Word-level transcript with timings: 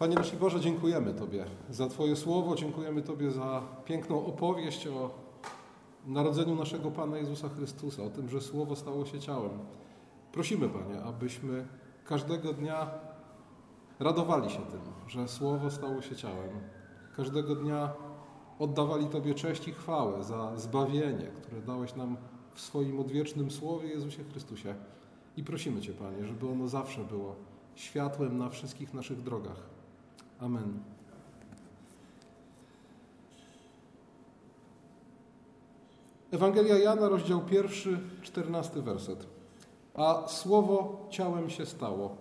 Panie 0.00 0.14
nasz 0.14 0.36
Boże, 0.36 0.60
dziękujemy 0.60 1.14
Tobie 1.14 1.44
za 1.70 1.88
Twoje 1.88 2.16
słowo, 2.16 2.54
dziękujemy 2.54 3.02
Tobie 3.02 3.30
za 3.30 3.62
piękną 3.84 4.26
opowieść 4.26 4.86
o 4.86 5.10
narodzeniu 6.06 6.54
naszego 6.54 6.90
Pana 6.90 7.18
Jezusa 7.18 7.48
Chrystusa, 7.48 8.02
o 8.02 8.10
tym, 8.10 8.28
że 8.28 8.40
Słowo 8.40 8.76
stało 8.76 9.06
się 9.06 9.20
ciałem. 9.20 9.50
Prosimy, 10.32 10.68
Panie, 10.68 11.02
abyśmy 11.02 11.66
każdego 12.04 12.52
dnia 12.52 12.90
radowali 13.98 14.50
się 14.50 14.58
tym, 14.58 14.80
że 15.08 15.28
Słowo 15.28 15.70
stało 15.70 16.02
się 16.02 16.16
ciałem. 16.16 16.50
Każdego 17.16 17.54
dnia 17.54 17.92
oddawali 18.58 19.06
Tobie 19.06 19.34
cześć 19.34 19.68
i 19.68 19.72
chwałę 19.72 20.24
za 20.24 20.56
zbawienie, 20.56 21.26
które 21.42 21.62
dałeś 21.62 21.94
nam 21.94 22.16
w 22.54 22.60
swoim 22.60 23.00
odwiecznym 23.00 23.50
Słowie 23.50 23.88
Jezusie 23.88 24.24
Chrystusie. 24.24 24.74
I 25.36 25.44
prosimy 25.44 25.80
Cię, 25.80 25.92
Panie, 25.92 26.26
żeby 26.26 26.48
ono 26.48 26.68
zawsze 26.68 27.04
było 27.04 27.36
światłem 27.74 28.38
na 28.38 28.48
wszystkich 28.48 28.94
naszych 28.94 29.22
drogach. 29.22 29.79
Amen. 30.40 30.82
Ewangelia 36.30 36.78
Jana, 36.78 37.08
rozdział 37.08 37.40
pierwszy, 37.40 38.00
czternasty 38.22 38.82
werset. 38.82 39.26
A 39.94 40.28
słowo 40.28 41.06
ciałem 41.10 41.50
się 41.50 41.66
stało 41.66 42.16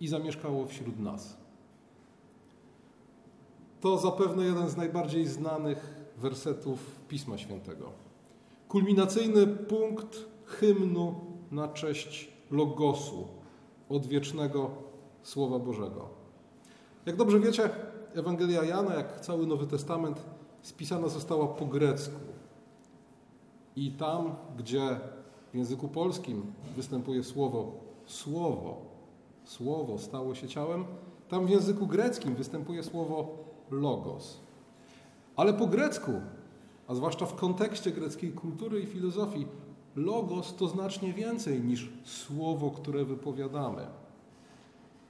i 0.00 0.08
zamieszkało 0.08 0.66
wśród 0.66 0.98
nas. 0.98 1.36
To 3.80 3.98
zapewne 3.98 4.44
jeden 4.44 4.68
z 4.68 4.76
najbardziej 4.76 5.26
znanych 5.26 5.94
wersetów 6.16 6.78
Pisma 7.08 7.38
Świętego. 7.38 7.92
Kulminacyjny 8.68 9.46
punkt 9.46 10.24
hymnu 10.44 11.14
na 11.50 11.68
cześć 11.68 12.32
Logosu, 12.50 13.28
odwiecznego 13.88 14.70
Słowa 15.22 15.58
Bożego. 15.58 16.17
Jak 17.08 17.16
dobrze 17.16 17.40
wiecie, 17.40 17.70
Ewangelia 18.14 18.64
Jana, 18.64 18.94
jak 18.94 19.20
cały 19.20 19.46
Nowy 19.46 19.66
Testament, 19.66 20.20
spisana 20.62 21.08
została 21.08 21.46
po 21.46 21.66
grecku. 21.66 22.20
I 23.76 23.90
tam, 23.90 24.34
gdzie 24.58 25.00
w 25.52 25.56
języku 25.56 25.88
polskim 25.88 26.52
występuje 26.76 27.24
słowo 27.24 27.72
słowo, 28.06 28.76
słowo 29.44 29.98
stało 29.98 30.34
się 30.34 30.48
ciałem, 30.48 30.84
tam 31.28 31.46
w 31.46 31.50
języku 31.50 31.86
greckim 31.86 32.34
występuje 32.34 32.82
słowo 32.82 33.36
logos. 33.70 34.40
Ale 35.36 35.54
po 35.54 35.66
grecku, 35.66 36.12
a 36.88 36.94
zwłaszcza 36.94 37.26
w 37.26 37.34
kontekście 37.34 37.90
greckiej 37.90 38.32
kultury 38.32 38.80
i 38.80 38.86
filozofii, 38.86 39.46
logos 39.96 40.56
to 40.56 40.68
znacznie 40.68 41.12
więcej 41.12 41.60
niż 41.60 41.90
słowo, 42.04 42.70
które 42.70 43.04
wypowiadamy. 43.04 43.86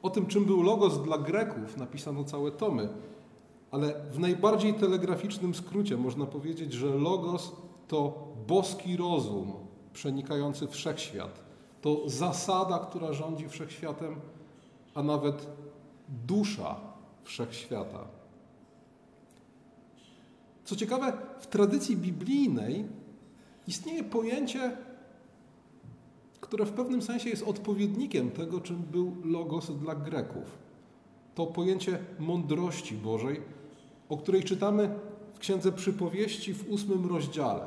O 0.02 0.10
tym, 0.10 0.26
czym 0.26 0.44
był 0.44 0.62
logos 0.62 1.02
dla 1.02 1.18
Greków, 1.18 1.76
napisano 1.76 2.24
całe 2.24 2.50
tomy, 2.50 2.88
ale 3.70 3.94
w 4.12 4.18
najbardziej 4.18 4.74
telegraficznym 4.74 5.54
skrócie 5.54 5.96
można 5.96 6.26
powiedzieć, 6.26 6.72
że 6.72 6.86
logos 6.86 7.52
to 7.88 8.28
boski 8.46 8.96
rozum 8.96 9.52
przenikający 9.92 10.66
wszechświat. 10.66 11.40
To 11.80 12.08
zasada, 12.08 12.78
która 12.78 13.12
rządzi 13.12 13.48
wszechświatem, 13.48 14.16
a 14.94 15.02
nawet 15.02 15.46
dusza 16.26 16.76
wszechświata. 17.22 17.98
Co 20.64 20.76
ciekawe, 20.76 21.12
w 21.40 21.46
tradycji 21.46 21.96
biblijnej 21.96 22.86
istnieje 23.66 24.04
pojęcie 24.04 24.76
które 26.48 26.64
w 26.64 26.72
pewnym 26.72 27.02
sensie 27.02 27.30
jest 27.30 27.48
odpowiednikiem 27.48 28.30
tego, 28.30 28.60
czym 28.60 28.76
był 28.76 29.16
logos 29.24 29.70
dla 29.70 29.94
Greków. 29.94 30.58
To 31.34 31.46
pojęcie 31.46 31.98
mądrości 32.18 32.94
Bożej, 32.94 33.40
o 34.08 34.16
której 34.16 34.44
czytamy 34.44 34.94
w 35.32 35.38
Księdze 35.38 35.72
Przypowieści 35.72 36.54
w 36.54 36.70
ósmym 36.70 37.06
rozdziale. 37.06 37.66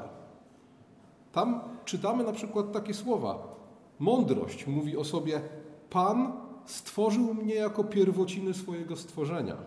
Tam 1.32 1.62
czytamy 1.86 2.24
na 2.24 2.32
przykład 2.32 2.72
takie 2.72 2.94
słowa. 2.94 3.56
Mądrość 4.00 4.68
mówi 4.68 4.98
o 4.98 5.04
sobie: 5.04 5.42
Pan 5.90 6.34
stworzył 6.66 7.34
mnie 7.34 7.56
jako 7.56 7.84
pierwociny 7.84 8.54
swojego 8.54 8.96
stworzenia, 8.96 9.58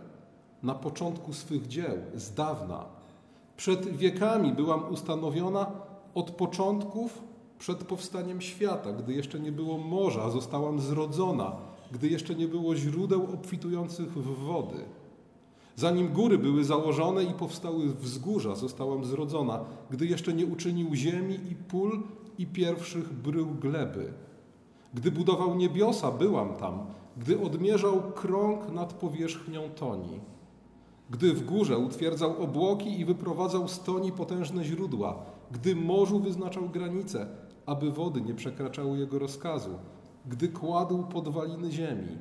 na 0.62 0.74
początku 0.74 1.32
swych 1.32 1.66
dzieł, 1.66 1.98
z 2.14 2.34
dawna. 2.34 2.84
Przed 3.56 3.96
wiekami 3.96 4.52
byłam 4.52 4.92
ustanowiona 4.92 5.66
od 6.14 6.30
początków 6.30 7.33
przed 7.58 7.84
powstaniem 7.84 8.40
świata, 8.40 8.92
gdy 8.92 9.14
jeszcze 9.14 9.40
nie 9.40 9.52
było 9.52 9.78
morza, 9.78 10.30
zostałam 10.30 10.80
zrodzona, 10.80 11.52
gdy 11.92 12.08
jeszcze 12.08 12.34
nie 12.34 12.48
było 12.48 12.76
źródeł 12.76 13.22
obfitujących 13.34 14.12
w 14.12 14.38
wody. 14.44 14.84
Zanim 15.76 16.08
góry 16.08 16.38
były 16.38 16.64
założone 16.64 17.24
i 17.24 17.34
powstały 17.34 17.94
wzgórza, 17.94 18.54
zostałam 18.54 19.04
zrodzona, 19.04 19.64
gdy 19.90 20.06
jeszcze 20.06 20.32
nie 20.32 20.46
uczynił 20.46 20.94
ziemi 20.94 21.34
i 21.50 21.54
pól 21.54 22.02
i 22.38 22.46
pierwszych 22.46 23.12
brył 23.12 23.46
gleby. 23.46 24.12
Gdy 24.94 25.10
budował 25.10 25.54
niebiosa, 25.54 26.10
byłam 26.10 26.56
tam, 26.56 26.86
gdy 27.16 27.40
odmierzał 27.40 28.02
krąg 28.14 28.72
nad 28.72 28.92
powierzchnią 28.92 29.70
toni. 29.70 30.20
Gdy 31.10 31.34
w 31.34 31.44
górze 31.44 31.78
utwierdzał 31.78 32.42
obłoki 32.42 33.00
i 33.00 33.04
wyprowadzał 33.04 33.68
z 33.68 33.80
toni 33.80 34.12
potężne 34.12 34.64
źródła, 34.64 35.16
gdy 35.50 35.76
morzu 35.76 36.20
wyznaczał 36.20 36.68
granice, 36.68 37.26
aby 37.66 37.90
wody 37.90 38.20
nie 38.20 38.34
przekraczały 38.34 38.98
jego 38.98 39.18
rozkazu, 39.18 39.78
gdy 40.26 40.48
kładł 40.48 41.02
podwaliny 41.02 41.72
ziemi. 41.72 42.18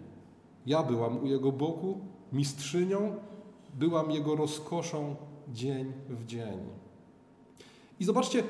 Ja 0.66 0.84
byłam 0.84 1.24
u 1.24 1.26
jego 1.26 1.52
boku, 1.52 2.00
mistrzynią, 2.34 3.16
byłam 3.74 4.12
jego 4.12 4.36
rozkoszą 4.36 5.16
dzień 5.50 5.94
w 6.10 6.26
dzień. 6.26 6.60
I 8.00 8.06
zobaczcie, 8.06 8.44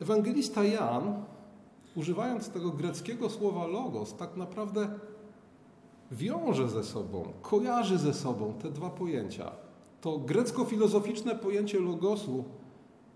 ewangelista 0.00 0.64
Jan, 0.64 1.24
używając 1.96 2.48
tego 2.48 2.70
greckiego 2.70 3.30
słowa 3.30 3.66
logos, 3.66 4.16
tak 4.16 4.36
naprawdę 4.36 4.88
wiąże 6.10 6.68
ze 6.68 6.84
sobą, 6.84 7.32
kojarzy 7.42 7.98
ze 7.98 8.14
sobą 8.14 8.54
te 8.62 8.70
dwa 8.70 8.90
pojęcia. 8.90 9.50
To 10.00 10.18
grecko-filozoficzne 10.18 11.34
pojęcie 11.34 11.80
logosu 11.80 12.44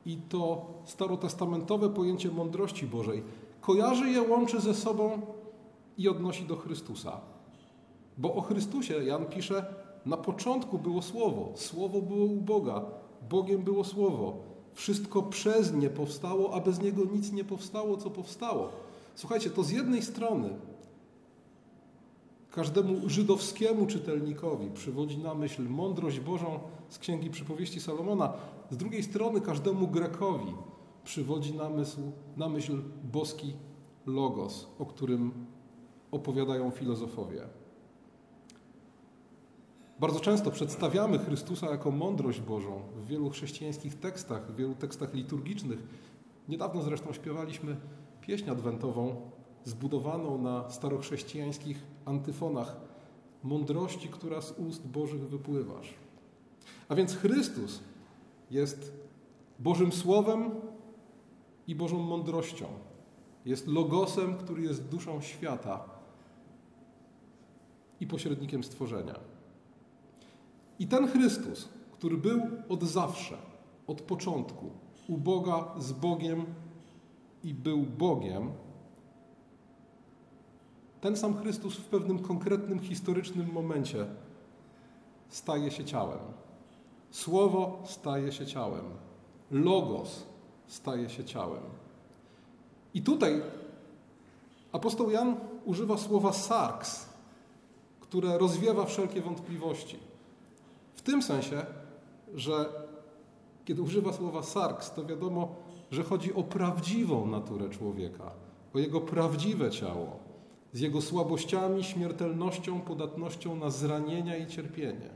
i 0.09 0.17
to 0.17 0.67
starotestamentowe 0.85 1.89
pojęcie 1.89 2.31
mądrości 2.31 2.87
Bożej. 2.87 3.23
Kojarzy 3.61 4.11
je, 4.11 4.23
łączy 4.23 4.61
ze 4.61 4.75
sobą 4.75 5.21
i 5.99 6.09
odnosi 6.09 6.45
do 6.45 6.57
Chrystusa. 6.57 7.21
Bo 8.19 8.35
o 8.35 8.41
Chrystusie 8.41 9.05
Jan 9.05 9.27
pisze, 9.27 9.75
na 10.07 10.17
początku 10.17 10.79
było 10.79 11.03
Słowo, 11.03 11.53
Słowo 11.55 12.03
było 12.03 12.25
u 12.25 12.41
Boga, 12.41 12.85
Bogiem 13.31 13.63
było 13.63 13.85
Słowo. 13.85 14.37
Wszystko 14.75 15.23
przez 15.23 15.73
nie 15.73 15.91
powstało, 15.91 16.55
a 16.55 16.61
bez 16.61 16.83
niego 16.83 17.05
nic 17.05 17.33
nie 17.33 17.45
powstało, 17.45 17.97
co 17.97 18.11
powstało. 18.11 18.69
Słuchajcie, 19.15 19.51
to 19.51 19.63
z 19.63 19.71
jednej 19.71 20.03
strony 20.03 20.51
każdemu 22.50 23.09
żydowskiemu 23.09 23.86
czytelnikowi 23.86 24.70
przywodzi 24.70 25.19
na 25.19 25.34
myśl 25.34 25.69
mądrość 25.69 26.20
Bożą 26.20 26.60
z 26.88 26.98
Księgi 26.98 27.31
Przypowieści 27.31 27.81
Salomona, 27.81 28.32
z 28.70 28.76
drugiej 28.76 29.03
strony 29.03 29.41
każdemu 29.41 29.88
Grekowi 29.88 30.54
przywodzi 31.04 31.54
na 31.54 31.69
myśl, 31.69 32.00
na 32.36 32.48
myśl 32.48 32.82
boski 33.04 33.53
logos, 34.06 34.69
o 34.78 34.86
którym 34.86 35.32
opowiadają 36.10 36.70
filozofowie. 36.70 37.48
Bardzo 40.00 40.20
często 40.20 40.50
przedstawiamy 40.50 41.19
Chrystusa 41.19 41.70
jako 41.70 41.91
mądrość 41.91 42.41
Bożą 42.41 42.82
w 42.97 43.06
wielu 43.06 43.30
chrześcijańskich 43.30 43.94
tekstach, 43.94 44.53
w 44.53 44.56
wielu 44.56 44.75
tekstach 44.75 45.15
liturgicznych. 45.15 45.78
Niedawno 46.48 46.82
zresztą 46.82 47.12
śpiewaliśmy 47.12 47.76
pieśń 48.20 48.50
adwentową 48.50 49.30
zbudowaną 49.65 50.39
na 50.39 50.71
starochrześcijańskich 50.71 51.86
antyfonach 52.09 52.77
mądrości, 53.43 54.09
która 54.09 54.41
z 54.41 54.59
ust 54.59 54.87
Bożych 54.87 55.28
wypływasz. 55.28 55.95
A 56.89 56.95
więc 56.95 57.15
Chrystus 57.15 57.81
jest 58.51 58.93
Bożym 59.59 59.93
Słowem 59.93 60.51
i 61.66 61.75
Bożą 61.75 61.99
mądrością. 61.99 62.66
Jest 63.45 63.66
logosem, 63.66 64.37
który 64.37 64.63
jest 64.63 64.89
duszą 64.89 65.21
świata 65.21 65.84
i 68.01 68.07
pośrednikiem 68.07 68.65
stworzenia. 68.65 69.15
I 70.78 70.87
ten 70.87 71.09
Chrystus, 71.09 71.69
który 71.93 72.16
był 72.16 72.41
od 72.69 72.83
zawsze, 72.83 73.37
od 73.87 74.03
początku, 74.03 74.71
u 75.09 75.19
Boga 75.19 75.75
z 75.78 75.93
Bogiem 75.93 76.45
i 77.45 77.54
był 77.54 77.83
Bogiem, 77.83 78.51
ten 81.00 81.16
sam 81.16 81.36
Chrystus 81.36 81.77
w 81.77 81.84
pewnym 81.84 82.18
konkretnym, 82.18 82.80
historycznym 82.80 83.53
momencie 83.53 84.06
staje 85.28 85.71
się 85.71 85.84
ciałem. 85.84 86.18
Słowo 87.10 87.83
staje 87.84 88.33
się 88.33 88.47
ciałem. 88.47 88.84
Logos 89.50 90.27
staje 90.66 91.10
się 91.10 91.24
ciałem. 91.24 91.62
I 92.95 93.03
tutaj 93.03 93.42
apostoł 94.72 95.10
Jan 95.10 95.36
używa 95.65 95.98
słowa 95.98 96.33
sarks, 96.33 97.09
które 98.01 98.39
rozwiewa 98.39 98.84
wszelkie 98.84 99.21
wątpliwości. 99.21 99.98
W 100.94 101.03
tym 101.03 101.22
sensie, 101.22 101.66
że 102.34 102.72
kiedy 103.65 103.83
używa 103.83 104.12
słowa 104.12 104.42
sarks, 104.42 104.91
to 104.91 105.04
wiadomo, 105.04 105.54
że 105.91 106.03
chodzi 106.03 106.34
o 106.34 106.42
prawdziwą 106.42 107.27
naturę 107.27 107.71
człowieka, 107.71 108.30
o 108.74 108.78
jego 108.78 109.01
prawdziwe 109.01 109.71
ciało, 109.71 110.28
z 110.72 110.80
jego 110.80 111.03
słabościami, 111.03 111.84
śmiertelnością, 111.84 112.80
podatnością 112.80 113.56
na 113.56 113.70
zranienia 113.70 114.36
i 114.36 114.47
cierpienie. 114.47 115.10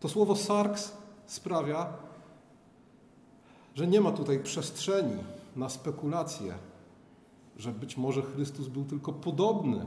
To 0.00 0.08
słowo 0.08 0.36
sarks 0.36 0.92
sprawia, 1.26 1.92
że 3.74 3.86
nie 3.86 4.00
ma 4.00 4.12
tutaj 4.12 4.42
przestrzeni 4.42 5.16
na 5.56 5.68
spekulacje, 5.68 6.54
że 7.56 7.72
być 7.72 7.96
może 7.96 8.22
Chrystus 8.22 8.68
był 8.68 8.84
tylko 8.84 9.12
podobny 9.12 9.86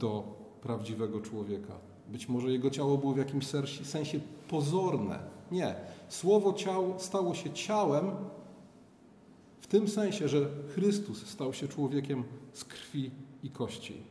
do 0.00 0.24
prawdziwego 0.62 1.20
człowieka. 1.20 1.74
Być 2.08 2.28
może 2.28 2.52
jego 2.52 2.70
ciało 2.70 2.98
było 2.98 3.14
w 3.14 3.18
jakimś 3.18 3.46
sensie 3.84 4.20
pozorne. 4.48 5.18
Nie. 5.50 5.74
Słowo 6.08 6.52
ciało 6.52 6.98
stało 6.98 7.34
się 7.34 7.50
ciałem 7.50 8.10
w 9.60 9.66
tym 9.66 9.88
sensie, 9.88 10.28
że 10.28 10.48
Chrystus 10.74 11.26
stał 11.26 11.52
się 11.52 11.68
człowiekiem 11.68 12.24
z 12.52 12.64
krwi 12.64 13.10
i 13.44 13.50
kości. 13.50 14.02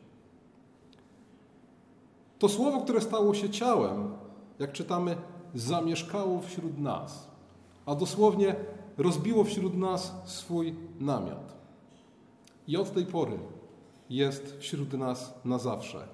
To 2.39 2.49
słowo, 2.49 2.81
które 2.81 3.01
stało 3.01 3.33
się 3.33 3.49
ciałem, 3.49 4.13
jak 4.59 4.71
czytamy, 4.71 5.17
zamieszkało 5.55 6.41
wśród 6.41 6.79
nas, 6.79 7.27
a 7.85 7.95
dosłownie 7.95 8.55
rozbiło 8.97 9.43
wśród 9.43 9.77
nas 9.77 10.13
swój 10.25 10.75
namiot. 10.99 11.53
I 12.67 12.77
od 12.77 12.93
tej 12.93 13.05
pory 13.05 13.39
jest 14.09 14.57
wśród 14.59 14.93
nas 14.93 15.33
na 15.45 15.57
zawsze. 15.57 16.07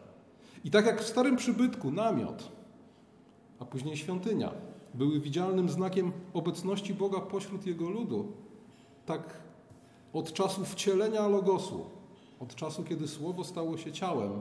I 0.63 0.71
tak 0.71 0.86
jak 0.86 1.01
w 1.01 1.07
starym 1.07 1.36
przybytku 1.36 1.92
namiot, 1.92 2.51
a 3.60 3.66
później 3.66 3.98
świątynia 3.98 4.51
były 4.94 5.19
widzialnym 5.19 5.69
znakiem 5.69 6.12
obecności 6.33 6.94
Boga 6.94 7.19
pośród 7.19 7.66
Jego 7.66 7.89
ludu, 7.89 8.31
tak 9.06 9.33
od 10.13 10.33
czasu 10.33 10.66
wcielenia 10.66 11.27
Logosu, 11.27 11.99
od 12.40 12.56
czasu, 12.56 12.84
kiedy 12.84 13.08
Słowo 13.08 13.44
stało 13.44 13.78
się 13.78 13.92
ciałem, 13.92 14.32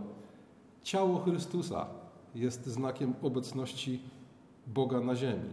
ciało 0.83 1.19
Chrystusa 1.19 1.87
jest 2.35 2.67
znakiem 2.67 3.15
obecności 3.23 4.01
Boga 4.67 5.01
na 5.01 5.17
ziemi. 5.17 5.51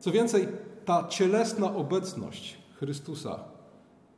Co 0.00 0.10
więcej, 0.10 0.48
ta 0.84 1.08
cielesna 1.08 1.74
obecność 1.74 2.58
Chrystusa 2.74 3.44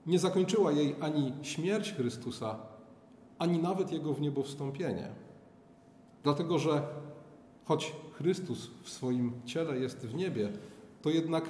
nie 0.06 0.18
zakończyła 0.18 0.72
jej 0.72 0.96
ani 1.00 1.32
śmierć 1.42 1.92
Chrystusa, 1.92 2.58
ani 3.38 3.58
nawet 3.58 3.92
jego 3.92 4.12
w 4.12 4.20
niebo 4.20 4.42
wstąpienie. 4.42 5.08
Dlatego, 6.22 6.58
że 6.58 6.82
choć 7.64 7.92
Chrystus 8.12 8.70
w 8.82 8.88
swoim 8.88 9.32
ciele 9.44 9.78
jest 9.78 9.98
w 9.98 10.14
niebie, 10.14 10.52
to 11.02 11.10
jednak 11.10 11.44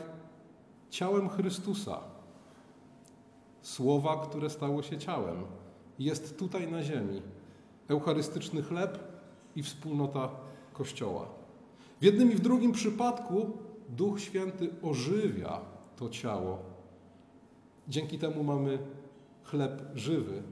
ciałem 0.90 1.28
Chrystusa, 1.28 2.00
słowa, 3.62 4.26
które 4.26 4.50
stało 4.50 4.82
się 4.82 4.98
ciałem, 4.98 5.44
jest 6.00 6.38
tutaj 6.38 6.72
na 6.72 6.82
ziemi. 6.82 7.22
Eucharystyczny 7.88 8.62
chleb 8.62 8.98
i 9.56 9.62
wspólnota 9.62 10.30
Kościoła. 10.72 11.28
W 12.00 12.04
jednym 12.04 12.32
i 12.32 12.34
w 12.34 12.40
drugim 12.40 12.72
przypadku 12.72 13.50
Duch 13.88 14.20
Święty 14.20 14.70
ożywia 14.82 15.60
to 15.96 16.08
ciało. 16.08 16.58
Dzięki 17.88 18.18
temu 18.18 18.44
mamy 18.44 18.78
chleb 19.44 19.82
żywy 19.94 20.42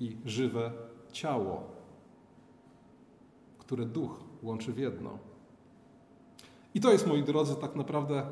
i 0.00 0.16
żywe 0.24 0.72
ciało, 1.12 1.62
które 3.58 3.86
Duch 3.86 4.20
łączy 4.42 4.72
w 4.72 4.78
jedno. 4.78 5.18
I 6.74 6.80
to 6.80 6.92
jest, 6.92 7.06
moi 7.06 7.22
drodzy, 7.22 7.56
tak 7.56 7.76
naprawdę 7.76 8.26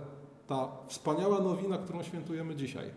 ta 0.46 0.68
wspaniała 0.86 1.40
nowina, 1.40 1.78
którą 1.78 2.02
świętujemy 2.02 2.56
dzisiaj. 2.56 2.90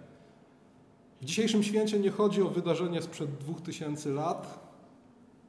W 1.22 1.26
dzisiejszym 1.26 1.64
święcie 1.64 2.00
nie 2.00 2.12
chodzi 2.12 2.42
o 2.42 2.50
wydarzenie 2.50 3.02
sprzed 3.02 3.38
dwóch 3.38 3.62
tysięcy 3.62 4.14
lat, 4.14 4.60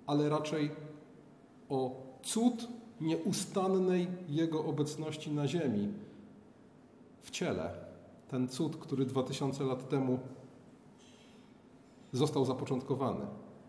ale 0.07 0.29
raczej 0.29 0.71
o 1.69 2.03
cud 2.23 2.69
nieustannej 3.01 4.09
Jego 4.29 4.65
obecności 4.65 5.31
na 5.31 5.49
ziemi, 5.49 5.93
w 7.23 7.31
ciele. 7.31 7.71
Ten 8.29 8.49
cud, 8.49 8.77
który 8.77 9.07
dwa 9.07 9.23
tysiące 9.23 9.65
lat 9.65 9.89
temu 9.89 10.19
został 12.13 12.45
zapoczątkowany. 12.45 13.27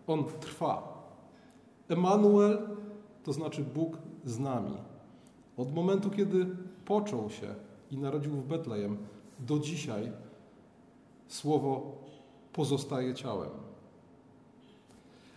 On 0.07 0.25
trwa. 0.39 0.99
Emanuel 1.89 2.67
to 3.23 3.33
znaczy 3.33 3.63
Bóg 3.63 3.97
z 4.25 4.39
nami. 4.39 4.77
Od 5.57 5.73
momentu, 5.73 6.09
kiedy 6.09 6.45
począł 6.85 7.29
się 7.29 7.55
i 7.91 7.97
narodził 7.97 8.31
w 8.31 8.47
Betlejem, 8.47 8.97
do 9.39 9.59
dzisiaj 9.59 10.11
słowo 11.29 11.97
pozostaje 12.53 13.13
ciałem. 13.13 13.49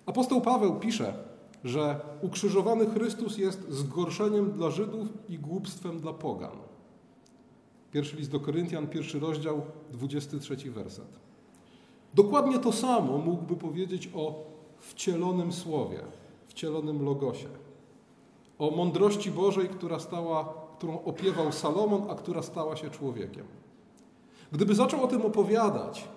Apostoł 0.06 0.40
Paweł 0.40 0.80
pisze, 0.80 1.14
że 1.64 2.00
ukrzyżowany 2.22 2.86
Chrystus 2.86 3.38
jest 3.38 3.68
zgorszeniem 3.68 4.52
dla 4.52 4.70
Żydów 4.70 5.08
i 5.28 5.38
głupstwem 5.38 6.00
dla 6.00 6.12
pogan. 6.12 6.56
Pierwszy 7.92 8.16
list 8.16 8.30
do 8.30 8.40
Koryntian, 8.40 8.86
pierwszy 8.86 9.20
rozdział, 9.20 9.62
23 9.92 10.70
werset. 10.70 11.18
Dokładnie 12.14 12.58
to 12.58 12.72
samo 12.72 13.18
mógłby 13.18 13.56
powiedzieć 13.56 14.10
o 14.14 14.44
wcielonym 14.78 15.52
słowie, 15.52 16.00
wcielonym 16.46 17.04
logosie. 17.04 17.48
O 18.58 18.70
mądrości 18.70 19.30
Bożej, 19.30 19.68
która 19.68 19.98
stała, 19.98 20.54
którą 20.78 21.04
opiewał 21.04 21.52
Salomon, 21.52 22.10
a 22.10 22.14
która 22.14 22.42
stała 22.42 22.76
się 22.76 22.90
człowiekiem. 22.90 23.46
Gdyby 24.52 24.74
zaczął 24.74 25.04
o 25.04 25.06
tym 25.06 25.22
opowiadać 25.22 26.08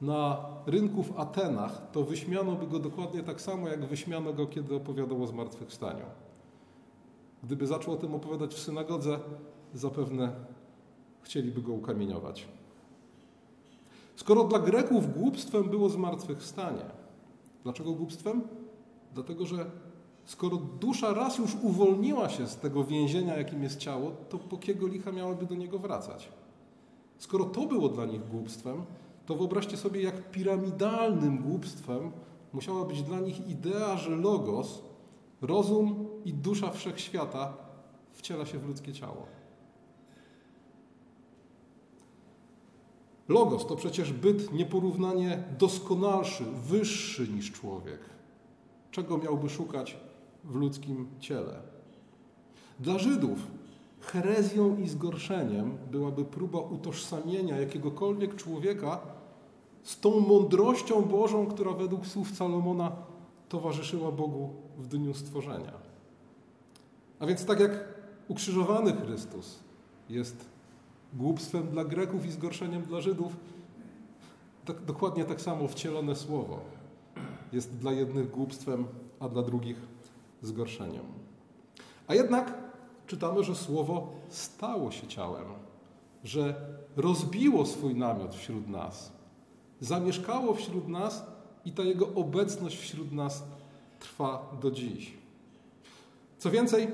na 0.00 0.44
rynku 0.66 1.02
w 1.02 1.20
Atenach, 1.20 1.90
to 1.92 2.04
wyśmiano 2.04 2.52
by 2.52 2.66
go 2.66 2.78
dokładnie 2.78 3.22
tak 3.22 3.40
samo, 3.40 3.68
jak 3.68 3.86
wyśmiano 3.86 4.32
go, 4.32 4.46
kiedy 4.46 4.76
opowiadał 4.76 5.22
o 5.22 5.26
zmartwychwstaniu. 5.26 6.04
Gdyby 7.42 7.66
zaczął 7.66 7.94
o 7.94 7.96
tym 7.96 8.14
opowiadać 8.14 8.54
w 8.54 8.58
synagodze, 8.58 9.18
zapewne 9.74 10.32
chcieliby 11.22 11.62
go 11.62 11.72
ukamieniować. 11.72 12.48
Skoro 14.16 14.44
dla 14.44 14.58
Greków 14.58 15.14
głupstwem 15.14 15.64
było 15.64 15.88
zmartwychwstanie, 15.88 16.84
dlaczego 17.62 17.92
głupstwem? 17.92 18.42
Dlatego, 19.14 19.46
że 19.46 19.70
skoro 20.24 20.56
dusza 20.56 21.14
raz 21.14 21.38
już 21.38 21.54
uwolniła 21.62 22.28
się 22.28 22.46
z 22.46 22.56
tego 22.56 22.84
więzienia, 22.84 23.38
jakim 23.38 23.62
jest 23.62 23.78
ciało, 23.78 24.12
to 24.28 24.38
po 24.38 24.56
kiego 24.56 24.86
licha 24.86 25.12
miałaby 25.12 25.46
do 25.46 25.54
niego 25.54 25.78
wracać? 25.78 26.28
Skoro 27.22 27.44
to 27.44 27.66
było 27.66 27.88
dla 27.88 28.06
nich 28.06 28.28
głupstwem, 28.28 28.84
to 29.26 29.34
wyobraźcie 29.34 29.76
sobie, 29.76 30.02
jak 30.02 30.30
piramidalnym 30.30 31.38
głupstwem 31.38 32.10
musiała 32.52 32.84
być 32.84 33.02
dla 33.02 33.20
nich 33.20 33.48
idea, 33.48 33.96
że 33.96 34.16
logos, 34.16 34.82
rozum 35.40 36.06
i 36.24 36.32
dusza 36.34 36.70
wszechświata 36.70 37.56
wciela 38.12 38.46
się 38.46 38.58
w 38.58 38.66
ludzkie 38.66 38.92
ciało. 38.92 39.26
Logos 43.28 43.66
to 43.66 43.76
przecież 43.76 44.12
byt 44.12 44.52
nieporównanie 44.52 45.44
doskonalszy, 45.58 46.44
wyższy 46.44 47.28
niż 47.28 47.52
człowiek. 47.52 48.00
Czego 48.90 49.18
miałby 49.18 49.50
szukać 49.50 49.96
w 50.44 50.54
ludzkim 50.54 51.06
ciele? 51.20 51.60
Dla 52.80 52.98
Żydów 52.98 53.38
herezją 54.02 54.76
i 54.76 54.88
zgorszeniem 54.88 55.78
byłaby 55.90 56.24
próba 56.24 56.58
utożsamienia 56.60 57.60
jakiegokolwiek 57.60 58.36
człowieka 58.36 59.00
z 59.82 60.00
tą 60.00 60.20
mądrością 60.20 61.02
Bożą, 61.02 61.46
która 61.46 61.72
według 61.72 62.06
słów 62.06 62.36
Salomona 62.36 62.92
towarzyszyła 63.48 64.12
Bogu 64.12 64.50
w 64.78 64.86
dniu 64.86 65.14
stworzenia. 65.14 65.72
A 67.18 67.26
więc 67.26 67.44
tak 67.44 67.60
jak 67.60 67.84
ukrzyżowany 68.28 68.92
Chrystus 68.92 69.58
jest 70.08 70.44
głupstwem 71.12 71.68
dla 71.68 71.84
Greków 71.84 72.26
i 72.26 72.30
zgorszeniem 72.30 72.82
dla 72.82 73.00
Żydów, 73.00 73.36
tak, 74.64 74.84
dokładnie 74.84 75.24
tak 75.24 75.40
samo 75.40 75.68
wcielone 75.68 76.16
słowo 76.16 76.60
jest 77.52 77.76
dla 77.76 77.92
jednych 77.92 78.30
głupstwem, 78.30 78.84
a 79.20 79.28
dla 79.28 79.42
drugich 79.42 79.76
zgorszeniem. 80.42 81.04
A 82.06 82.14
jednak 82.14 82.61
czytamy, 83.12 83.44
że 83.44 83.54
słowo 83.54 84.10
stało 84.28 84.90
się 84.90 85.06
ciałem, 85.06 85.44
że 86.24 86.54
rozbiło 86.96 87.66
swój 87.66 87.94
namiot 87.94 88.34
wśród 88.34 88.68
nas, 88.68 89.12
zamieszkało 89.80 90.54
wśród 90.54 90.88
nas 90.88 91.24
i 91.64 91.72
ta 91.72 91.82
jego 91.82 92.08
obecność 92.14 92.78
wśród 92.78 93.12
nas 93.12 93.42
trwa 94.00 94.50
do 94.62 94.70
dziś. 94.70 95.12
Co 96.38 96.50
więcej, 96.50 96.88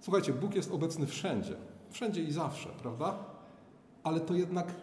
słuchajcie, 0.00 0.32
Bóg 0.32 0.54
jest 0.54 0.72
obecny 0.72 1.06
wszędzie. 1.06 1.56
Wszędzie 1.90 2.22
i 2.22 2.32
zawsze, 2.32 2.68
prawda? 2.68 3.14
Ale 4.02 4.20
to 4.20 4.34
jednak 4.34 4.74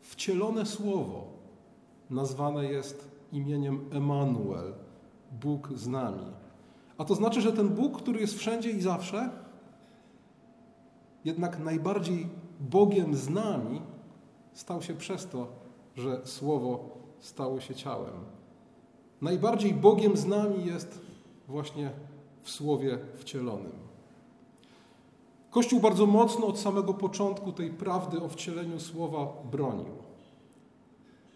wcielone 0.00 0.66
słowo 0.66 1.26
nazwane 2.10 2.64
jest 2.64 3.10
imieniem 3.32 3.90
Emanuel, 3.92 4.72
Bóg 5.32 5.68
z 5.74 5.86
nami. 5.86 6.39
A 7.00 7.04
to 7.04 7.14
znaczy, 7.14 7.40
że 7.40 7.52
ten 7.52 7.68
Bóg, 7.68 8.02
który 8.02 8.20
jest 8.20 8.38
wszędzie 8.38 8.70
i 8.70 8.80
zawsze, 8.80 9.30
jednak 11.24 11.58
najbardziej 11.58 12.28
Bogiem 12.60 13.14
z 13.14 13.28
nami 13.28 13.82
stał 14.52 14.82
się 14.82 14.94
przez 14.94 15.26
to, 15.26 15.46
że 15.96 16.20
Słowo 16.24 16.98
stało 17.20 17.60
się 17.60 17.74
ciałem. 17.74 18.12
Najbardziej 19.22 19.74
Bogiem 19.74 20.16
z 20.16 20.26
nami 20.26 20.64
jest 20.64 21.00
właśnie 21.48 21.90
w 22.42 22.50
Słowie 22.50 22.98
wcielonym. 23.14 23.72
Kościół 25.50 25.80
bardzo 25.80 26.06
mocno 26.06 26.46
od 26.46 26.58
samego 26.58 26.94
początku 26.94 27.52
tej 27.52 27.70
prawdy 27.70 28.22
o 28.22 28.28
wcieleniu 28.28 28.80
Słowa 28.80 29.26
bronił. 29.50 29.94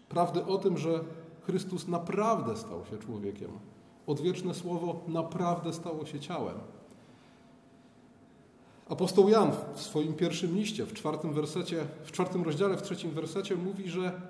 Prawdy 0.09 0.45
o 0.45 0.57
tym, 0.57 0.77
że 0.77 0.99
Chrystus 1.41 1.87
naprawdę 1.87 2.57
stał 2.57 2.85
się 2.85 2.97
człowiekiem. 2.97 3.74
Odwieczne 4.07 4.53
Słowo 4.53 5.01
naprawdę 5.07 5.73
stało 5.73 6.05
się 6.05 6.19
ciałem. 6.19 6.55
Apostoł 8.89 9.29
Jan 9.29 9.51
w 9.75 9.81
swoim 9.81 10.13
pierwszym 10.13 10.55
liście, 10.55 10.85
w 10.85 10.93
czwartym 10.93 11.33
wersecie, 11.33 11.85
w 12.03 12.11
czwartym 12.11 12.43
rozdziale, 12.43 12.77
w 12.77 12.81
trzecim 12.81 13.11
wersecie 13.11 13.55
mówi, 13.55 13.89
że 13.89 14.21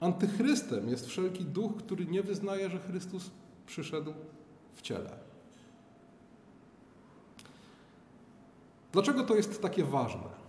antychrystem 0.00 0.88
jest 0.88 1.06
wszelki 1.06 1.44
duch, 1.44 1.76
który 1.76 2.06
nie 2.06 2.22
wyznaje, 2.22 2.70
że 2.70 2.78
Chrystus 2.78 3.30
przyszedł 3.66 4.12
w 4.74 4.82
ciele. 4.82 5.10
Dlaczego 8.92 9.24
to 9.24 9.34
jest 9.34 9.62
takie 9.62 9.84
ważne? 9.84 10.40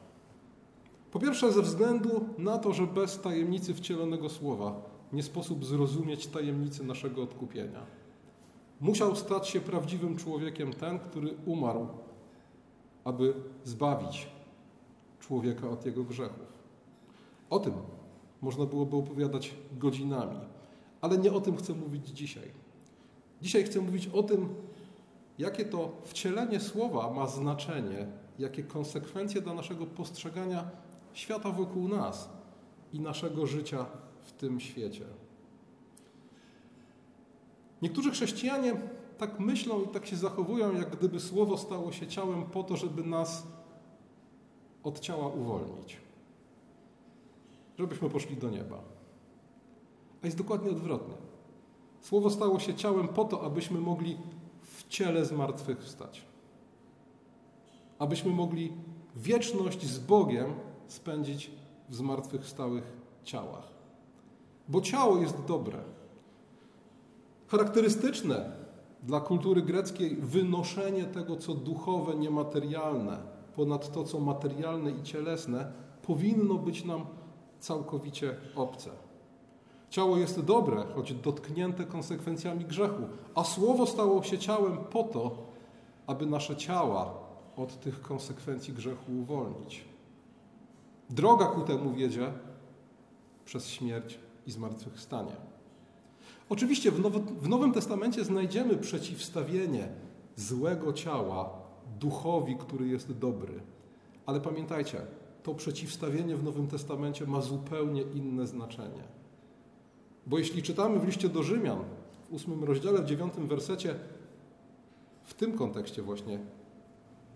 Po 1.12 1.20
pierwsze, 1.20 1.52
ze 1.52 1.62
względu 1.62 2.26
na 2.38 2.58
to, 2.58 2.74
że 2.74 2.88
bez 2.88 3.22
tajemnicy 3.22 3.74
wcielonego 3.74 4.30
słowa 4.30 4.82
nie 5.14 5.24
sposób 5.24 5.66
zrozumieć 5.66 6.28
tajemnicy 6.28 6.84
naszego 6.84 7.24
odkupienia. 7.24 8.01
Musiał 8.82 9.16
stać 9.16 9.48
się 9.48 9.60
prawdziwym 9.60 10.18
człowiekiem 10.18 10.74
ten, 10.74 11.00
który 11.00 11.34
umarł, 11.46 11.88
aby 13.04 13.34
zbawić 13.64 14.28
człowieka 15.20 15.70
od 15.70 15.86
jego 15.86 16.04
grzechów. 16.04 16.54
O 17.50 17.60
tym 17.60 17.74
można 18.42 18.66
byłoby 18.66 18.98
opowiadać 18.98 19.56
godzinami, 19.72 20.40
ale 21.02 21.18
nie 21.18 21.34
o 21.34 21.42
tym 21.42 21.58
chcę 21.58 21.74
mówić 21.74 22.08
dzisiaj. 22.08 22.52
Dzisiaj 23.42 23.64
chcę 23.64 23.82
mówić 23.82 24.08
o 24.08 24.24
tym, 24.24 24.56
jakie 25.38 25.66
to 25.66 25.92
wcielenie 26.04 26.60
słowa 26.60 27.14
ma 27.14 27.28
znaczenie, 27.28 28.08
jakie 28.40 28.64
konsekwencje 28.64 29.42
dla 29.42 29.54
naszego 29.54 29.86
postrzegania 29.86 30.72
świata 31.14 31.52
wokół 31.52 31.88
nas 31.88 32.30
i 32.94 33.00
naszego 33.00 33.46
życia 33.46 33.86
w 34.22 34.32
tym 34.32 34.60
świecie. 34.60 35.06
Niektórzy 37.82 38.12
chrześcijanie 38.12 38.76
tak 39.18 39.40
myślą 39.40 39.84
i 39.84 39.88
tak 39.88 40.06
się 40.06 40.16
zachowują, 40.16 40.76
jak 40.76 40.96
gdyby 40.98 41.20
słowo 41.20 41.58
stało 41.58 41.92
się 41.92 42.08
ciałem 42.08 42.44
po 42.44 42.64
to, 42.64 42.78
żeby 42.78 43.04
nas 43.04 43.48
od 44.84 45.00
ciała 45.00 45.28
uwolnić. 45.28 45.98
Żebyśmy 47.80 48.10
poszli 48.10 48.38
do 48.38 48.50
nieba. 48.50 48.82
A 50.24 50.26
jest 50.26 50.38
dokładnie 50.38 50.72
odwrotnie. 50.72 51.16
Słowo 52.02 52.30
stało 52.30 52.60
się 52.60 52.74
ciałem 52.74 53.08
po 53.08 53.26
to, 53.26 53.44
abyśmy 53.44 53.80
mogli 53.82 54.18
w 54.62 54.88
ciele 54.88 55.26
zmartwychwstać. 55.26 56.22
Abyśmy 58.00 58.32
mogli 58.32 58.74
wieczność 59.16 59.86
z 59.86 60.00
Bogiem 60.00 60.54
spędzić 60.88 61.52
w 61.90 61.96
zmartwychwstałych 61.96 62.84
ciałach. 63.24 63.68
Bo 64.68 64.82
ciało 64.82 65.18
jest 65.18 65.46
dobre. 65.46 65.80
Charakterystyczne 67.52 68.52
dla 69.04 69.22
kultury 69.22 69.62
greckiej 69.62 70.16
wynoszenie 70.16 71.04
tego, 71.04 71.36
co 71.36 71.54
duchowe, 71.54 72.16
niematerialne, 72.16 73.18
ponad 73.56 73.92
to, 73.92 74.04
co 74.04 74.20
materialne 74.20 74.92
i 74.92 75.04
cielesne, 75.04 75.72
powinno 76.02 76.56
być 76.56 76.86
nam 76.86 77.06
całkowicie 77.60 78.36
obce. 78.56 78.90
Ciało 79.90 80.18
jest 80.18 80.42
dobre, 80.42 80.84
choć 80.96 81.14
dotknięte 81.14 81.86
konsekwencjami 81.86 82.66
grzechu, 82.66 83.04
a 83.36 83.44
słowo 83.44 83.86
stało 83.86 84.24
się 84.24 84.38
ciałem 84.38 84.78
po 84.78 85.04
to, 85.04 85.38
aby 86.08 86.26
nasze 86.26 86.56
ciała 86.56 87.14
od 87.58 87.80
tych 87.80 88.02
konsekwencji 88.02 88.74
grzechu 88.74 89.12
uwolnić. 89.22 89.86
Droga 91.10 91.46
ku 91.46 91.62
temu 91.62 91.94
wiedzie 91.94 92.34
przez 93.46 93.68
śmierć 93.68 94.20
i 94.48 94.52
zmartwychwstanie. 94.52 95.52
Oczywiście 96.52 96.92
w, 96.92 97.02
w 97.42 97.50
Nowym 97.50 97.72
Testamencie 97.72 98.24
znajdziemy 98.24 98.78
przeciwstawienie 98.78 99.88
złego 100.36 100.94
ciała 100.94 101.50
duchowi, 102.00 102.56
który 102.56 102.88
jest 102.88 103.12
dobry. 103.12 103.54
Ale 104.26 104.42
pamiętajcie, 104.42 105.02
to 105.44 105.54
przeciwstawienie 105.54 106.36
w 106.36 106.44
Nowym 106.44 106.68
Testamencie 106.68 107.26
ma 107.26 107.42
zupełnie 107.42 108.02
inne 108.02 108.48
znaczenie. 108.48 109.04
Bo 110.28 110.40
jeśli 110.40 110.64
czytamy 110.64 111.00
w 111.00 111.06
liście 111.06 111.30
do 111.30 111.44
Rzymian, 111.44 111.80
w 112.30 112.34
ósmym 112.34 112.64
rozdziale, 112.64 113.02
w 113.02 113.06
dziewiątym 113.06 113.48
wersecie, 113.48 113.96
w 115.24 115.34
tym 115.34 115.58
kontekście 115.58 116.02
właśnie, 116.02 116.40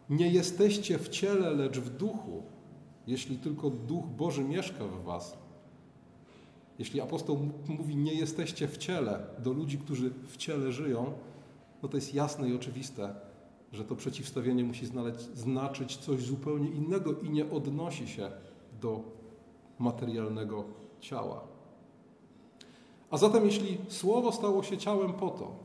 nie 0.10 0.30
jesteście 0.30 0.98
w 0.98 1.10
ciele, 1.10 1.52
lecz 1.52 1.80
w 1.80 1.98
duchu, 1.98 2.44
jeśli 3.08 3.38
tylko 3.38 3.70
Duch 3.70 4.06
Boży 4.06 4.44
mieszka 4.44 4.86
w 4.86 5.04
was. 5.04 5.45
Jeśli 6.80 7.02
apostoł 7.02 7.50
mówi, 7.68 7.96
nie 7.96 8.14
jesteście 8.14 8.68
w 8.68 8.78
ciele, 8.78 9.28
do 9.40 9.54
ludzi, 9.54 9.78
którzy 9.78 10.12
w 10.28 10.38
ciele 10.38 10.72
żyją, 10.72 11.14
no 11.84 11.90
to 11.90 11.98
jest 11.98 12.14
jasne 12.14 12.50
i 12.50 12.56
oczywiste, 12.56 13.16
że 13.72 13.86
to 13.86 13.96
przeciwstawienie 13.96 14.64
musi 14.64 14.86
znaczyć 15.34 15.98
coś 15.98 16.24
zupełnie 16.24 16.70
innego 16.70 17.14
i 17.20 17.30
nie 17.30 17.52
odnosi 17.52 18.08
się 18.08 18.32
do 18.82 19.04
materialnego 19.80 20.64
ciała. 21.00 21.48
A 23.12 23.18
zatem, 23.18 23.46
jeśli 23.46 23.78
Słowo 23.88 24.32
stało 24.32 24.64
się 24.64 24.78
ciałem 24.78 25.14
po 25.14 25.30
to, 25.30 25.56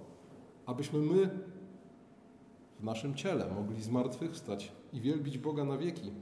abyśmy 0.67 0.99
my 0.99 1.31
w 2.81 2.85
naszym 2.85 3.15
ciele 3.15 3.51
mogli 3.55 3.83
zmartwychwstać 3.83 4.73
i 4.93 5.01
wielbić 5.01 5.39
Boga 5.39 5.65
na 5.65 5.79
wieki, 5.79 6.13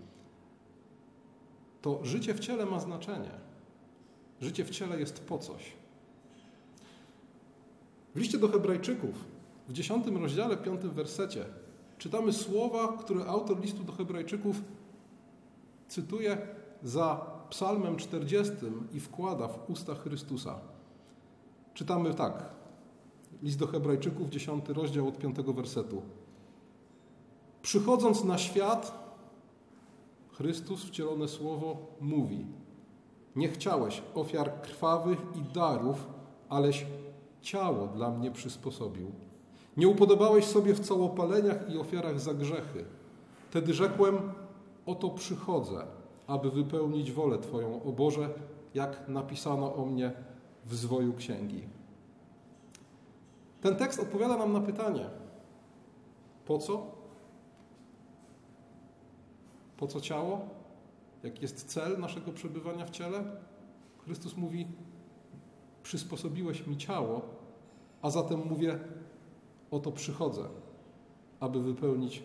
to 1.83 2.04
życie 2.04 2.35
w 2.35 2.40
ciele 2.40 2.66
ma 2.66 2.80
znaczenie. 2.80 3.48
Życie 4.40 4.64
w 4.64 4.71
ciele 4.71 5.00
jest 5.00 5.21
po 5.21 5.38
coś. 5.38 5.73
W 8.14 8.18
liście 8.18 8.38
do 8.38 8.49
Hebrajczyków, 8.49 9.25
w 9.68 9.73
dziesiątym 9.73 10.16
rozdziale, 10.16 10.57
piątym 10.57 10.90
wersecie, 10.90 11.45
czytamy 11.99 12.33
słowa, 12.33 12.97
które 12.99 13.26
autor 13.26 13.61
listu 13.61 13.85
do 13.85 13.92
Hebrajczyków 13.92 14.57
cytuje 15.88 16.38
za 16.83 17.26
Psalmem 17.50 17.97
40 17.97 18.52
i 18.92 19.00
wkłada 19.00 19.49
w 19.49 19.71
usta 19.71 19.95
Chrystusa. 19.95 20.61
Czytamy 21.75 22.14
tak. 22.14 22.50
List 23.42 23.59
do 23.59 23.66
Hebrajczyków, 23.66 24.30
10 24.30 24.68
rozdział 24.68 25.09
od 25.09 25.18
5 25.18 25.37
wersetu. 25.37 26.02
Przychodząc 27.62 28.25
na 28.25 28.38
świat, 28.38 29.09
Chrystus, 30.33 30.85
wcielone 30.85 31.28
słowo, 31.28 31.76
mówi: 32.00 32.47
Nie 33.37 33.49
chciałeś 33.49 34.02
ofiar 34.14 34.61
krwawych 34.61 35.18
i 35.35 35.54
darów, 35.54 36.06
aleś 36.49 36.87
ciało 37.42 37.87
dla 37.87 38.11
mnie 38.11 38.30
przysposobił. 38.30 39.12
Nie 39.76 39.88
upodobałeś 39.88 40.44
sobie 40.44 40.75
w 40.75 40.80
całopaleniach 40.80 41.70
i 41.70 41.78
ofiarach 41.78 42.20
za 42.20 42.35
grzechy. 42.35 42.85
Wtedy 43.50 43.75
rzekłem: 43.75 44.32
Oto 44.87 45.11
przychodzę, 45.11 45.87
aby 46.26 46.50
wypełnić 46.50 47.12
wolę 47.12 47.38
Twoją, 47.38 47.82
o 47.82 47.92
Boże, 47.92 48.28
jak 48.75 49.08
napisano 49.08 49.75
o 49.75 49.85
mnie 49.85 50.12
w 50.64 50.75
zwoju 50.75 51.14
księgi. 51.14 51.62
Ten 53.61 53.76
tekst 53.76 54.00
odpowiada 54.00 54.37
nam 54.37 54.52
na 54.52 54.61
pytanie: 54.61 55.11
po 56.47 56.58
co 56.58 56.99
po 59.78 59.87
co 59.87 60.00
ciało? 60.00 60.40
Jaki 61.23 61.43
jest 61.43 61.65
cel 61.65 62.01
naszego 62.01 62.33
przebywania 62.33 62.87
w 62.87 62.91
ciele? 62.91 63.25
Chrystus 64.05 64.37
mówi: 64.37 64.67
Przysposobiłeś 65.83 66.67
mi 66.67 66.77
ciało, 66.77 67.23
a 68.03 68.11
zatem 68.11 68.47
mówię: 68.47 68.79
Oto 69.71 69.93
przychodzę, 69.93 70.45
aby 71.41 71.63
wypełnić 71.63 72.23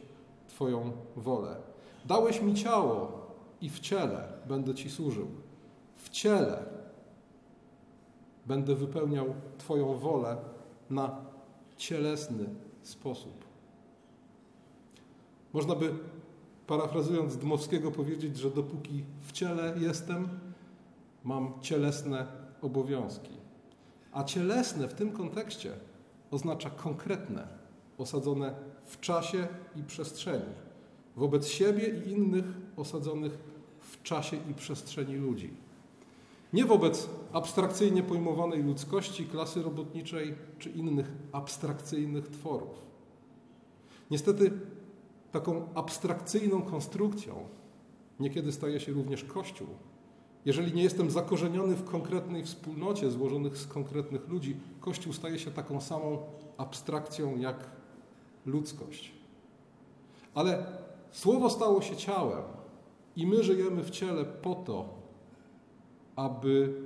Twoją 0.48 0.92
wolę. 1.16 1.56
Dałeś 2.06 2.42
mi 2.42 2.54
ciało 2.54 3.12
i 3.62 3.70
w 3.70 3.80
ciele 3.80 4.28
będę 4.48 4.76
Ci 4.76 4.90
służył. 4.90 5.28
W 5.96 6.10
ciele 6.10 6.66
będę 8.46 8.76
wypełniał 8.76 9.26
Twoją 9.58 9.98
wolę 9.98 10.38
na 10.90 11.26
cielesny 11.78 12.46
sposób. 12.84 13.46
Można 15.54 15.76
by 15.76 15.94
parafrazując 16.68 17.38
Dmowskiego, 17.38 17.92
powiedzieć, 17.92 18.38
że 18.38 18.52
dopóki 18.52 19.04
w 19.28 19.32
ciele 19.32 19.76
jestem, 19.80 20.30
mam 21.24 21.54
cielesne 21.62 22.28
obowiązki. 22.62 23.32
A 24.12 24.24
cielesne 24.24 24.88
w 24.88 24.94
tym 24.94 25.12
kontekście 25.12 25.72
oznacza 26.32 26.70
konkretne, 26.70 27.48
osadzone 27.98 28.56
w 28.86 29.00
czasie 29.00 29.48
i 29.76 29.84
przestrzeni, 29.84 30.54
wobec 31.16 31.48
siebie 31.48 31.88
i 31.88 32.12
innych 32.12 32.46
osadzonych 32.78 33.38
w 33.80 34.04
czasie 34.04 34.38
i 34.52 34.54
przestrzeni 34.54 35.16
ludzi. 35.16 35.54
Nie 36.54 36.66
wobec 36.66 37.10
abstrakcyjnie 37.34 38.04
pojmowanej 38.04 38.64
ludzkości, 38.64 39.26
klasy 39.26 39.62
robotniczej 39.62 40.36
czy 40.60 40.70
innych 40.70 41.12
abstrakcyjnych 41.32 42.28
tworów. 42.28 42.86
Niestety 44.12 44.52
taką 45.34 45.68
abstrakcyjną 45.76 46.62
konstrukcją 46.62 47.36
niekiedy 48.20 48.52
staje 48.52 48.80
się 48.80 48.92
również 48.92 49.24
Kościół. 49.24 49.68
Jeżeli 50.46 50.74
nie 50.74 50.84
jestem 50.84 51.12
zakorzeniony 51.12 51.76
w 51.76 51.84
konkretnej 51.84 52.44
wspólnocie 52.44 53.12
złożonych 53.12 53.58
z 53.58 53.68
konkretnych 53.68 54.28
ludzi, 54.28 54.58
Kościół 54.80 55.14
staje 55.14 55.40
się 55.40 55.52
taką 55.52 55.82
samą 55.82 56.18
abstrakcją 56.58 57.38
jak 57.38 57.70
ludzkość. 58.46 59.12
Ale 60.36 60.66
Słowo 61.14 61.50
stało 61.50 61.82
się 61.82 61.96
ciałem 61.96 62.44
i 63.16 63.28
my 63.28 63.44
żyjemy 63.44 63.84
w 63.84 63.90
ciele 63.90 64.26
po 64.26 64.56
to, 64.56 64.90
aby 66.16 66.82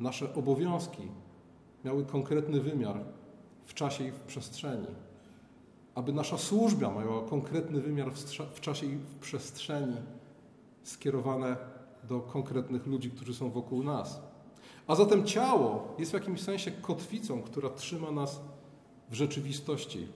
nasze 0.00 0.34
obowiązki 0.34 1.02
miały 1.84 2.04
konkretny 2.04 2.60
wymiar 2.60 3.04
w 3.64 3.74
czasie 3.74 4.04
i 4.04 4.10
w 4.10 4.20
przestrzeni 4.20 4.86
aby 5.98 6.12
nasza 6.12 6.38
służba 6.38 6.90
miała 6.90 7.28
konkretny 7.28 7.80
wymiar 7.80 8.12
w 8.54 8.60
czasie 8.60 8.86
i 8.86 8.96
w 8.96 9.18
przestrzeni, 9.18 9.96
skierowane 10.82 11.56
do 12.04 12.20
konkretnych 12.20 12.86
ludzi, 12.86 13.10
którzy 13.10 13.34
są 13.34 13.50
wokół 13.50 13.82
nas. 13.82 14.22
A 14.86 14.94
zatem 14.94 15.24
ciało 15.24 15.94
jest 15.98 16.10
w 16.10 16.14
jakimś 16.14 16.40
sensie 16.40 16.70
kotwicą, 16.70 17.42
która 17.42 17.70
trzyma 17.70 18.10
nas 18.10 18.40
w 19.10 19.14
rzeczywistości, 19.14 20.08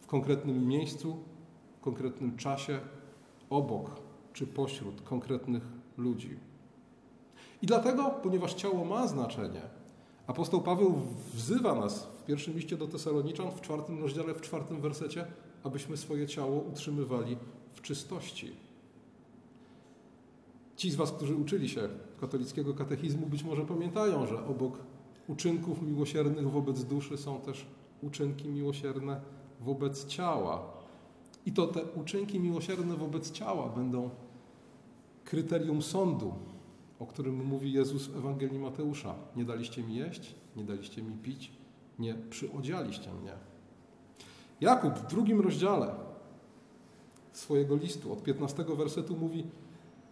w 0.00 0.06
konkretnym 0.06 0.68
miejscu, 0.68 1.16
w 1.78 1.80
konkretnym 1.80 2.36
czasie, 2.36 2.80
obok 3.50 3.90
czy 4.32 4.46
pośród 4.46 5.02
konkretnych 5.02 5.62
ludzi. 5.96 6.38
I 7.62 7.66
dlatego, 7.66 8.10
ponieważ 8.22 8.54
ciało 8.54 8.84
ma 8.84 9.06
znaczenie, 9.06 9.62
apostoł 10.26 10.60
Paweł 10.60 10.94
wzywa 11.34 11.74
nas 11.74 12.02
w 12.04 12.24
pierwszym 12.24 12.54
liście 12.54 12.76
do 12.76 12.88
Tesaloniczan, 12.88 13.50
w 13.50 13.60
czwartym 13.60 14.00
rozdziale, 14.02 14.34
w 14.34 14.40
czwartym 14.40 14.80
wersecie, 14.80 15.26
abyśmy 15.62 15.96
swoje 15.96 16.26
ciało 16.26 16.60
utrzymywali 16.60 17.36
w 17.72 17.80
czystości. 17.80 18.52
Ci 20.76 20.90
z 20.90 20.96
Was, 20.96 21.12
którzy 21.12 21.36
uczyli 21.36 21.68
się 21.68 21.88
katolickiego 22.20 22.74
katechizmu, 22.74 23.26
być 23.26 23.42
może 23.42 23.64
pamiętają, 23.64 24.26
że 24.26 24.46
obok 24.46 24.78
uczynków 25.28 25.82
miłosiernych 25.82 26.50
wobec 26.50 26.84
duszy 26.84 27.18
są 27.18 27.40
też 27.40 27.66
uczynki 28.02 28.48
miłosierne 28.48 29.20
wobec 29.60 30.06
ciała. 30.06 30.62
I 31.46 31.52
to 31.52 31.66
te 31.66 31.84
uczynki 31.84 32.40
miłosierne 32.40 32.96
wobec 32.96 33.30
ciała 33.30 33.68
będą 33.68 34.10
kryterium 35.24 35.82
sądu, 35.82 36.34
o 37.02 37.06
którym 37.06 37.44
mówi 37.44 37.72
Jezus 37.72 38.06
w 38.06 38.16
Ewangelii 38.16 38.58
Mateusza. 38.58 39.14
Nie 39.36 39.44
daliście 39.44 39.82
mi 39.82 39.94
jeść, 39.94 40.34
nie 40.56 40.64
daliście 40.64 41.02
mi 41.02 41.16
pić, 41.16 41.52
nie 41.98 42.14
przyodzialiście 42.14 43.10
mnie. 43.22 43.32
Jakub 44.60 44.94
w 44.94 45.06
drugim 45.06 45.40
rozdziale 45.40 45.94
swojego 47.32 47.76
listu 47.76 48.12
od 48.12 48.22
15 48.22 48.64
wersetu 48.64 49.16
mówi 49.16 49.46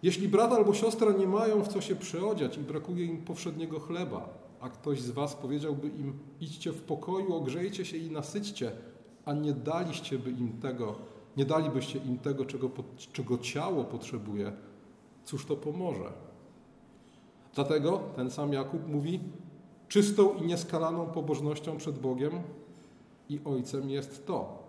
jeśli 0.03 0.29
brat 0.29 0.53
albo 0.53 0.75
siostra 0.75 1.13
nie 1.13 1.27
mają 1.27 1.63
w 1.63 1.69
co 1.69 1.81
się 1.81 1.97
przyodziać 1.97 2.57
i 2.57 2.61
brakuje 2.61 3.05
im 3.05 3.25
powszedniego 3.25 3.81
chleba, 3.81 4.29
a 4.61 4.69
ktoś 4.69 5.01
z 5.01 5.11
was 5.11 5.35
powiedziałby 5.35 5.89
im 5.89 6.19
idźcie 6.41 6.73
w 6.73 6.83
pokoju, 6.83 7.35
ogrzejcie 7.35 7.85
się 7.85 7.97
i 7.97 8.11
nasyćcie, 8.11 8.73
a 9.25 9.33
nie 9.33 9.53
daliście 9.53 10.19
by 10.19 10.31
im 10.31 10.53
tego, 10.53 10.99
nie 11.37 11.45
dalibyście 11.45 11.99
im 11.99 12.19
tego, 12.19 12.45
czego, 12.45 12.71
czego 13.13 13.39
ciało 13.39 13.85
potrzebuje, 13.85 14.53
cóż 15.25 15.47
to 15.47 15.57
pomoże? 15.57 16.30
Dlatego 17.55 18.01
ten 18.17 18.31
sam 18.31 18.53
Jakub 18.53 18.89
mówi, 18.89 19.21
Czystą 19.91 20.35
i 20.35 20.47
nieskalaną 20.47 21.07
pobożnością 21.07 21.77
przed 21.77 21.99
Bogiem 21.99 22.33
i 23.29 23.41
Ojcem 23.45 23.91
jest 23.91 24.27
to: 24.27 24.63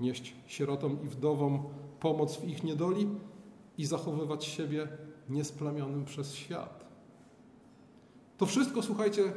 nieść 0.00 0.34
sierotom 0.46 1.02
i 1.04 1.08
wdowom 1.08 1.62
pomoc 2.00 2.36
w 2.36 2.48
ich 2.48 2.64
niedoli 2.64 3.08
i 3.78 3.86
zachowywać 3.86 4.44
siebie 4.44 4.88
niesplamionym 5.28 6.04
przez 6.04 6.34
świat. 6.34 6.86
To 8.38 8.46
wszystko, 8.46 8.82
słuchajcie, 8.82 9.32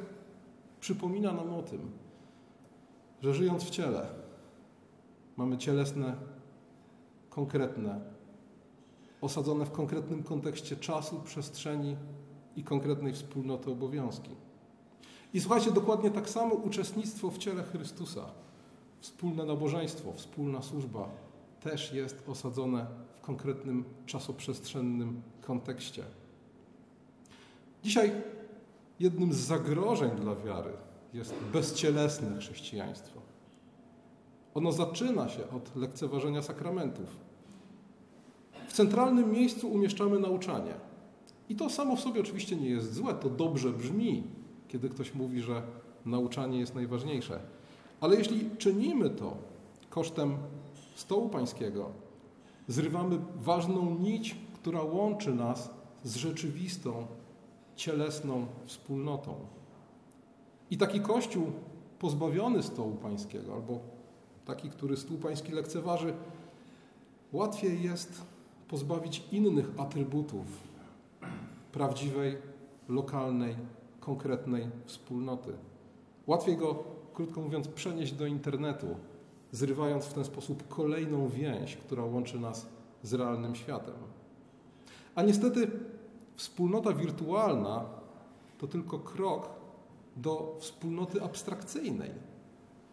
przypomina 0.80 1.32
nam 1.32 1.54
o 1.54 1.62
tym, 1.62 1.92
że 3.22 3.34
żyjąc 3.34 3.64
w 3.64 3.70
ciele, 3.70 4.08
mamy 5.38 5.58
cielesne, 5.58 6.16
konkretne, 7.30 8.02
osadzone 9.22 9.66
w 9.66 9.72
konkretnym 9.72 10.24
kontekście 10.24 10.76
czasu, 10.76 11.22
przestrzeni 11.26 11.96
i 12.56 12.64
konkretnej 12.64 13.14
wspólnoty 13.14 13.72
obowiązki. 13.72 14.30
I 15.34 15.42
słuchajcie, 15.42 15.72
dokładnie 15.72 16.12
tak 16.12 16.30
samo 16.30 16.56
uczestnictwo 16.56 17.32
w 17.32 17.38
ciele 17.38 17.64
Chrystusa, 17.64 18.26
wspólne 19.00 19.46
nabożeństwo, 19.46 20.14
wspólna 20.14 20.62
służba 20.62 21.10
też 21.60 21.94
jest 21.94 22.30
osadzone 22.30 22.86
w 23.18 23.22
konkretnym 23.22 23.84
czasoprzestrzennym 24.06 25.22
kontekście. 25.42 26.04
Dzisiaj 27.84 28.12
jednym 29.00 29.34
z 29.34 29.38
zagrożeń 29.38 30.12
dla 30.12 30.36
wiary 30.36 30.74
jest 31.14 31.34
bezcielesne 31.54 32.38
chrześcijaństwo. 32.38 33.22
Ono 34.54 34.72
zaczyna 34.72 35.30
się 35.30 35.50
od 35.50 35.76
lekceważenia 35.76 36.42
sakramentów. 36.42 37.18
W 38.68 38.74
centralnym 38.74 39.32
miejscu 39.32 39.72
umieszczamy 39.72 40.20
nauczanie. 40.20 40.91
I 41.52 41.56
to 41.56 41.70
samo 41.70 41.96
w 41.96 42.00
sobie 42.00 42.22
oczywiście 42.22 42.56
nie 42.56 42.70
jest 42.70 42.94
złe, 42.94 43.14
to 43.14 43.30
dobrze 43.30 43.70
brzmi, 43.70 44.24
kiedy 44.68 44.90
ktoś 44.90 45.14
mówi, 45.14 45.42
że 45.42 45.64
nauczanie 46.06 46.60
jest 46.60 46.76
najważniejsze. 46.76 47.40
Ale 48.02 48.16
jeśli 48.16 48.50
czynimy 48.58 49.10
to 49.10 49.38
kosztem 49.90 50.38
stołu 50.96 51.30
pańskiego, 51.30 51.90
zrywamy 52.68 53.20
ważną 53.36 54.00
nić, 54.00 54.36
która 54.54 54.82
łączy 54.82 55.36
nas 55.36 55.70
z 56.04 56.16
rzeczywistą, 56.16 57.08
cielesną 57.76 58.46
wspólnotą. 58.66 59.36
I 60.70 60.78
taki 60.78 61.02
kościół 61.02 61.52
pozbawiony 62.00 62.64
stołu 62.64 62.96
pańskiego, 62.96 63.54
albo 63.54 63.80
taki, 64.46 64.70
który 64.70 64.98
stół 64.98 65.18
pański 65.18 65.52
lekceważy, 65.52 66.14
łatwiej 67.32 67.84
jest 67.84 68.22
pozbawić 68.68 69.24
innych 69.32 69.72
atrybutów 69.78 70.71
prawdziwej, 71.72 72.38
lokalnej 72.90 73.56
konkretnej 74.00 74.70
wspólnoty. 74.86 75.54
Łatwiej 76.28 76.58
go, 76.58 76.84
krótko 77.14 77.42
mówiąc, 77.42 77.68
przenieść 77.68 78.14
do 78.14 78.26
internetu, 78.26 78.88
zrywając 79.52 80.06
w 80.06 80.14
ten 80.14 80.26
sposób 80.26 80.68
kolejną 80.68 81.30
więź, 81.30 81.78
która 81.78 82.04
łączy 82.04 82.40
nas 82.40 82.68
z 83.04 83.14
realnym 83.14 83.56
światem. 83.56 83.96
A 85.16 85.24
niestety 85.24 85.72
wspólnota 86.36 86.94
wirtualna 86.94 87.86
to 88.58 88.68
tylko 88.68 89.00
krok 89.00 89.50
do 90.16 90.56
wspólnoty 90.60 91.24
abstrakcyjnej, 91.24 92.12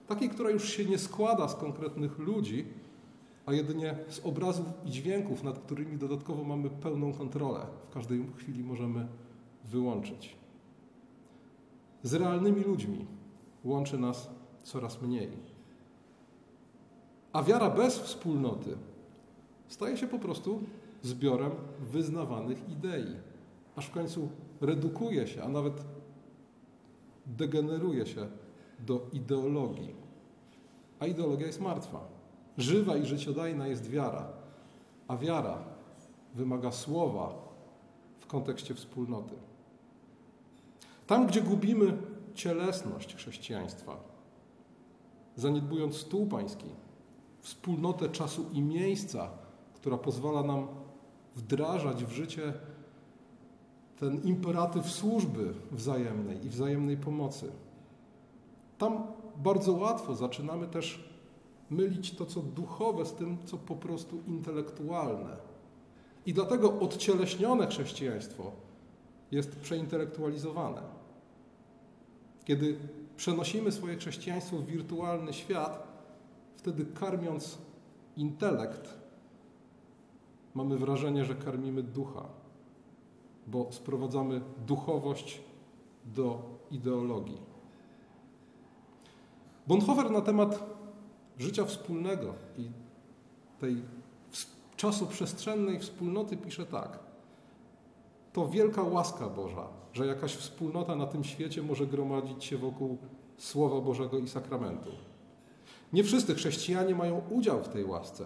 takiej, 0.06 0.28
która 0.28 0.50
już 0.50 0.68
się 0.68 0.84
nie 0.84 0.98
składa 0.98 1.48
z 1.48 1.54
konkretnych 1.54 2.18
ludzi, 2.18 2.66
a 3.48 3.52
jedynie 3.52 3.96
z 4.08 4.20
obrazów 4.26 4.66
i 4.84 4.90
dźwięków, 4.90 5.42
nad 5.42 5.58
którymi 5.58 5.98
dodatkowo 5.98 6.44
mamy 6.44 6.70
pełną 6.70 7.12
kontrolę. 7.12 7.60
W 7.90 7.94
każdej 7.94 8.26
chwili 8.36 8.64
możemy 8.64 9.08
wyłączyć. 9.64 10.36
Z 12.02 12.14
realnymi 12.14 12.60
ludźmi 12.60 13.06
łączy 13.64 13.98
nas 13.98 14.30
coraz 14.62 15.02
mniej. 15.02 15.28
A 17.32 17.42
wiara 17.42 17.70
bez 17.70 17.98
wspólnoty 17.98 18.76
staje 19.68 19.96
się 19.96 20.06
po 20.06 20.18
prostu 20.18 20.62
zbiorem 21.02 21.50
wyznawanych 21.80 22.68
idei, 22.68 23.16
aż 23.76 23.86
w 23.86 23.90
końcu 23.90 24.28
redukuje 24.60 25.26
się, 25.26 25.42
a 25.42 25.48
nawet 25.48 25.84
degeneruje 27.26 28.06
się 28.06 28.28
do 28.86 29.06
ideologii. 29.12 29.94
A 31.00 31.06
ideologia 31.06 31.46
jest 31.46 31.60
martwa. 31.60 32.17
Żywa 32.58 32.96
i 32.96 33.06
życiodajna 33.06 33.66
jest 33.66 33.90
wiara, 33.90 34.28
a 35.08 35.16
wiara 35.16 35.58
wymaga 36.34 36.72
słowa 36.72 37.34
w 38.18 38.26
kontekście 38.26 38.74
wspólnoty. 38.74 39.34
Tam, 41.06 41.26
gdzie 41.26 41.42
gubimy 41.42 41.96
cielesność 42.34 43.14
chrześcijaństwa, 43.14 43.96
zaniedbując 45.36 45.96
stół 45.96 46.26
pański, 46.26 46.66
wspólnotę 47.40 48.08
czasu 48.08 48.46
i 48.52 48.62
miejsca, 48.62 49.30
która 49.74 49.98
pozwala 49.98 50.42
nam 50.42 50.66
wdrażać 51.36 52.04
w 52.04 52.10
życie 52.10 52.52
ten 53.98 54.22
imperatyw 54.22 54.90
służby 54.90 55.54
wzajemnej 55.72 56.46
i 56.46 56.48
wzajemnej 56.48 56.96
pomocy. 56.96 57.52
Tam 58.78 59.02
bardzo 59.36 59.72
łatwo 59.72 60.14
zaczynamy 60.14 60.66
też 60.66 61.08
mylić 61.70 62.10
to, 62.10 62.26
co 62.26 62.40
duchowe, 62.40 63.06
z 63.06 63.12
tym, 63.12 63.38
co 63.44 63.56
po 63.56 63.76
prostu 63.76 64.20
intelektualne. 64.26 65.36
I 66.26 66.34
dlatego 66.34 66.80
odcieleśnione 66.80 67.66
chrześcijaństwo 67.66 68.52
jest 69.30 69.56
przeintelektualizowane. 69.56 70.82
Kiedy 72.44 72.78
przenosimy 73.16 73.72
swoje 73.72 73.96
chrześcijaństwo 73.96 74.56
w 74.56 74.66
wirtualny 74.66 75.32
świat, 75.32 75.88
wtedy 76.56 76.86
karmiąc 76.86 77.58
intelekt, 78.16 78.98
mamy 80.54 80.78
wrażenie, 80.78 81.24
że 81.24 81.34
karmimy 81.34 81.82
ducha, 81.82 82.24
bo 83.46 83.72
sprowadzamy 83.72 84.40
duchowość 84.66 85.40
do 86.04 86.42
ideologii. 86.70 87.38
Bonhoeffer 89.66 90.10
na 90.10 90.20
temat 90.20 90.77
życia 91.38 91.64
wspólnego 91.64 92.34
i 92.58 92.70
tej 93.58 93.82
czasoprzestrzennej 94.76 95.78
wspólnoty 95.78 96.36
pisze 96.36 96.66
tak. 96.66 96.98
To 98.32 98.48
wielka 98.48 98.82
łaska 98.82 99.28
Boża, 99.28 99.66
że 99.92 100.06
jakaś 100.06 100.34
wspólnota 100.34 100.96
na 100.96 101.06
tym 101.06 101.24
świecie 101.24 101.62
może 101.62 101.86
gromadzić 101.86 102.44
się 102.44 102.58
wokół 102.58 102.98
Słowa 103.38 103.80
Bożego 103.80 104.18
i 104.18 104.28
sakramentu. 104.28 104.90
Nie 105.92 106.04
wszyscy 106.04 106.34
chrześcijanie 106.34 106.94
mają 106.94 107.22
udział 107.30 107.62
w 107.62 107.68
tej 107.68 107.84
łasce. 107.84 108.24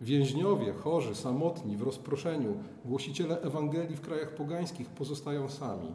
Więźniowie, 0.00 0.72
chorzy, 0.72 1.14
samotni, 1.14 1.76
w 1.76 1.82
rozproszeniu, 1.82 2.56
głosiciele 2.84 3.40
Ewangelii 3.40 3.96
w 3.96 4.00
krajach 4.00 4.34
pogańskich 4.34 4.88
pozostają 4.88 5.48
sami. 5.48 5.94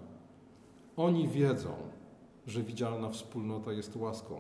Oni 0.98 1.28
wiedzą, 1.28 1.74
że 2.48 2.64
widzialna 2.64 3.10
wspólnota 3.10 3.72
jest 3.72 3.96
łaską. 3.96 4.36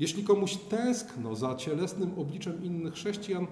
Jeśli 0.00 0.24
komuś 0.24 0.56
tęskno 0.56 1.34
za 1.34 1.54
cielesnym 1.54 2.18
obliczem 2.18 2.64
innych 2.64 2.94
chrześcijan, 2.94 3.46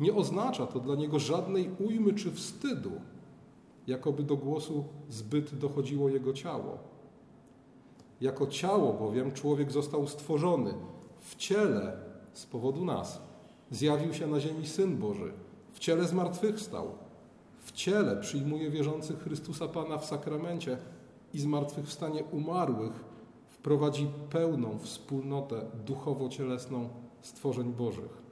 nie 0.00 0.14
oznacza 0.14 0.66
to 0.66 0.80
dla 0.80 0.94
niego 0.94 1.18
żadnej 1.18 1.70
ujmy 1.86 2.14
czy 2.14 2.32
wstydu, 2.32 2.90
jakoby 3.86 4.22
do 4.22 4.36
głosu 4.36 4.84
zbyt 5.08 5.54
dochodziło 5.54 6.08
jego 6.08 6.32
ciało. 6.32 6.78
Jako 8.20 8.46
ciało 8.46 8.92
bowiem 8.92 9.32
człowiek 9.32 9.72
został 9.72 10.06
stworzony 10.06 10.74
w 11.20 11.36
ciele 11.36 11.96
z 12.32 12.46
powodu 12.46 12.84
nas. 12.84 13.22
Zjawił 13.70 14.14
się 14.14 14.26
na 14.26 14.40
ziemi 14.40 14.66
Syn 14.66 14.96
Boży, 14.96 15.32
w 15.72 15.78
ciele 15.78 16.04
zmartwychwstał, 16.04 16.88
w 17.64 17.72
ciele 17.72 18.16
przyjmuje 18.16 18.70
wierzących 18.70 19.18
Chrystusa 19.18 19.68
Pana 19.68 19.98
w 19.98 20.04
sakramencie 20.04 20.78
i 21.34 21.40
zmartwychwstanie 21.40 22.24
umarłych 22.24 23.13
prowadzi 23.64 24.06
pełną 24.30 24.78
wspólnotę 24.78 25.60
duchowo-cielesną 25.86 26.88
stworzeń 27.22 27.72
Bożych. 27.72 28.22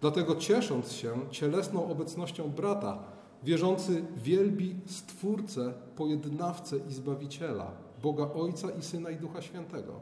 Dlatego 0.00 0.36
ciesząc 0.36 0.92
się 0.92 1.10
cielesną 1.30 1.90
obecnością 1.90 2.50
brata, 2.50 2.98
wierzący 3.42 4.04
wielbi 4.16 4.74
Stwórcę, 4.86 5.74
pojednawcę 5.96 6.76
i 6.88 6.92
Zbawiciela, 6.92 7.70
Boga 8.02 8.28
Ojca 8.34 8.70
i 8.70 8.82
Syna 8.82 9.10
i 9.10 9.16
Ducha 9.16 9.42
Świętego. 9.42 9.92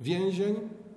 Więzień, 0.00 0.54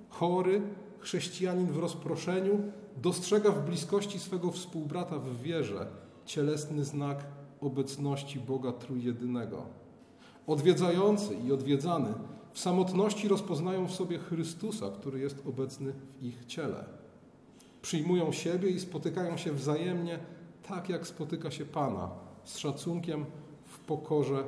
chory, 0.08 0.62
chrześcijanin 0.98 1.66
w 1.66 1.78
rozproszeniu 1.78 2.58
dostrzega 3.02 3.50
w 3.50 3.64
bliskości 3.64 4.18
swego 4.18 4.50
współbrata 4.50 5.18
w 5.18 5.42
wierze 5.42 5.86
cielesny 6.24 6.84
znak 6.84 7.24
obecności 7.60 8.40
Boga 8.40 8.72
Trójjedynego. 8.72 9.66
Odwiedzający 10.46 11.34
i 11.34 11.52
odwiedzany 11.52 12.14
w 12.54 12.58
samotności 12.58 13.28
rozpoznają 13.28 13.86
w 13.86 13.94
sobie 13.94 14.18
Chrystusa, 14.18 14.90
który 14.90 15.20
jest 15.20 15.46
obecny 15.46 15.92
w 15.92 16.22
ich 16.22 16.44
ciele. 16.46 16.84
Przyjmują 17.82 18.32
siebie 18.32 18.70
i 18.70 18.80
spotykają 18.80 19.36
się 19.36 19.52
wzajemnie, 19.52 20.18
tak 20.68 20.88
jak 20.88 21.06
spotyka 21.06 21.50
się 21.50 21.64
Pana, 21.64 22.10
z 22.44 22.58
szacunkiem, 22.58 23.24
w 23.66 23.78
pokorze 23.78 24.44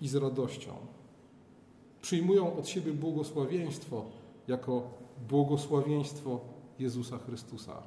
i 0.00 0.08
z 0.08 0.14
radością. 0.14 0.72
Przyjmują 2.02 2.56
od 2.56 2.68
siebie 2.68 2.92
błogosławieństwo 2.92 4.04
jako 4.48 4.90
błogosławieństwo 5.28 6.40
Jezusa 6.78 7.18
Chrystusa. 7.18 7.82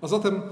A 0.00 0.06
zatem 0.06 0.42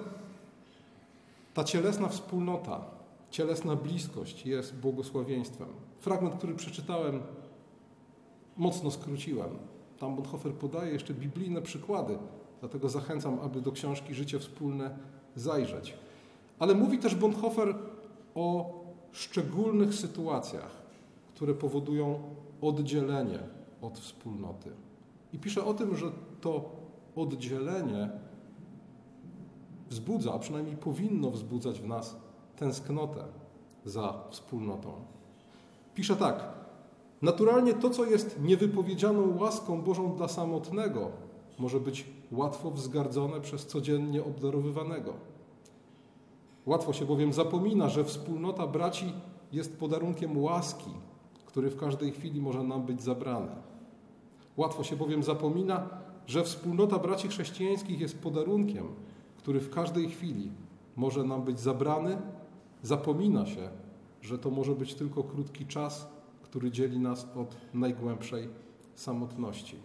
ta 1.54 1.64
cielesna 1.64 2.08
wspólnota, 2.08 2.84
cielesna 3.30 3.76
bliskość 3.76 4.46
jest 4.46 4.74
błogosławieństwem. 4.74 5.68
Fragment, 5.98 6.34
który 6.34 6.54
przeczytałem, 6.54 7.22
mocno 8.56 8.90
skróciłem. 8.90 9.50
Tam 9.98 10.16
Bonhoeffer 10.16 10.52
podaje 10.52 10.92
jeszcze 10.92 11.14
biblijne 11.14 11.62
przykłady, 11.62 12.18
dlatego 12.60 12.88
zachęcam, 12.88 13.38
aby 13.42 13.60
do 13.60 13.72
książki 13.72 14.14
Życie 14.14 14.38
Wspólne 14.38 14.98
zajrzeć. 15.36 15.94
Ale 16.58 16.74
mówi 16.74 16.98
też 16.98 17.14
Bonhoeffer 17.14 17.74
o 18.34 18.74
szczególnych 19.12 19.94
sytuacjach, 19.94 20.82
które 21.34 21.54
powodują 21.54 22.18
oddzielenie 22.60 23.38
od 23.82 23.98
wspólnoty. 23.98 24.70
I 25.32 25.38
pisze 25.38 25.64
o 25.64 25.74
tym, 25.74 25.96
że 25.96 26.06
to 26.40 26.70
oddzielenie 27.16 28.10
wzbudza, 29.88 30.34
a 30.34 30.38
przynajmniej 30.38 30.76
powinno 30.76 31.30
wzbudzać 31.30 31.80
w 31.80 31.86
nas 31.86 32.16
tęsknotę 32.56 33.24
za 33.84 34.24
wspólnotą. 34.30 34.92
Pisze 35.94 36.16
tak: 36.16 36.63
Naturalnie 37.24 37.74
to, 37.74 37.90
co 37.90 38.04
jest 38.04 38.40
niewypowiedzianą 38.42 39.38
łaską 39.38 39.82
Bożą 39.82 40.16
dla 40.16 40.28
samotnego, 40.28 41.10
może 41.58 41.80
być 41.80 42.06
łatwo 42.32 42.70
wzgardzone 42.70 43.40
przez 43.40 43.66
codziennie 43.66 44.24
obdarowywanego. 44.24 45.12
Łatwo 46.66 46.92
się 46.92 47.04
bowiem 47.04 47.32
zapomina, 47.32 47.88
że 47.88 48.04
wspólnota 48.04 48.66
braci 48.66 49.12
jest 49.52 49.78
podarunkiem 49.78 50.38
łaski, 50.38 50.90
który 51.46 51.70
w 51.70 51.76
każdej 51.76 52.12
chwili 52.12 52.40
może 52.40 52.62
nam 52.62 52.82
być 52.82 53.02
zabrany. 53.02 53.52
Łatwo 54.56 54.84
się 54.84 54.96
bowiem 54.96 55.22
zapomina, 55.22 55.88
że 56.26 56.44
wspólnota 56.44 56.98
braci 56.98 57.28
chrześcijańskich 57.28 58.00
jest 58.00 58.18
podarunkiem, 58.18 58.86
który 59.36 59.60
w 59.60 59.70
każdej 59.70 60.08
chwili 60.08 60.50
może 60.96 61.24
nam 61.24 61.42
być 61.42 61.60
zabrany. 61.60 62.18
Zapomina 62.82 63.46
się, 63.46 63.68
że 64.22 64.38
to 64.38 64.50
może 64.50 64.74
być 64.74 64.94
tylko 64.94 65.22
krótki 65.22 65.66
czas 65.66 66.14
który 66.54 66.70
dzieli 66.70 66.98
nas 66.98 67.26
od 67.36 67.56
najgłębszej 67.74 68.48
samotności. 68.94 69.76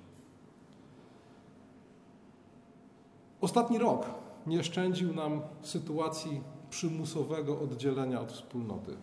Ostatni 3.41 3.77
rok 3.77 4.05
nie 4.47 4.63
szczędził 4.63 5.13
nam 5.13 5.41
sytuacji 5.61 6.41
przymusowego 6.69 7.59
oddzielenia 7.59 8.21
od 8.21 8.31
wspólnoty. 8.31 8.97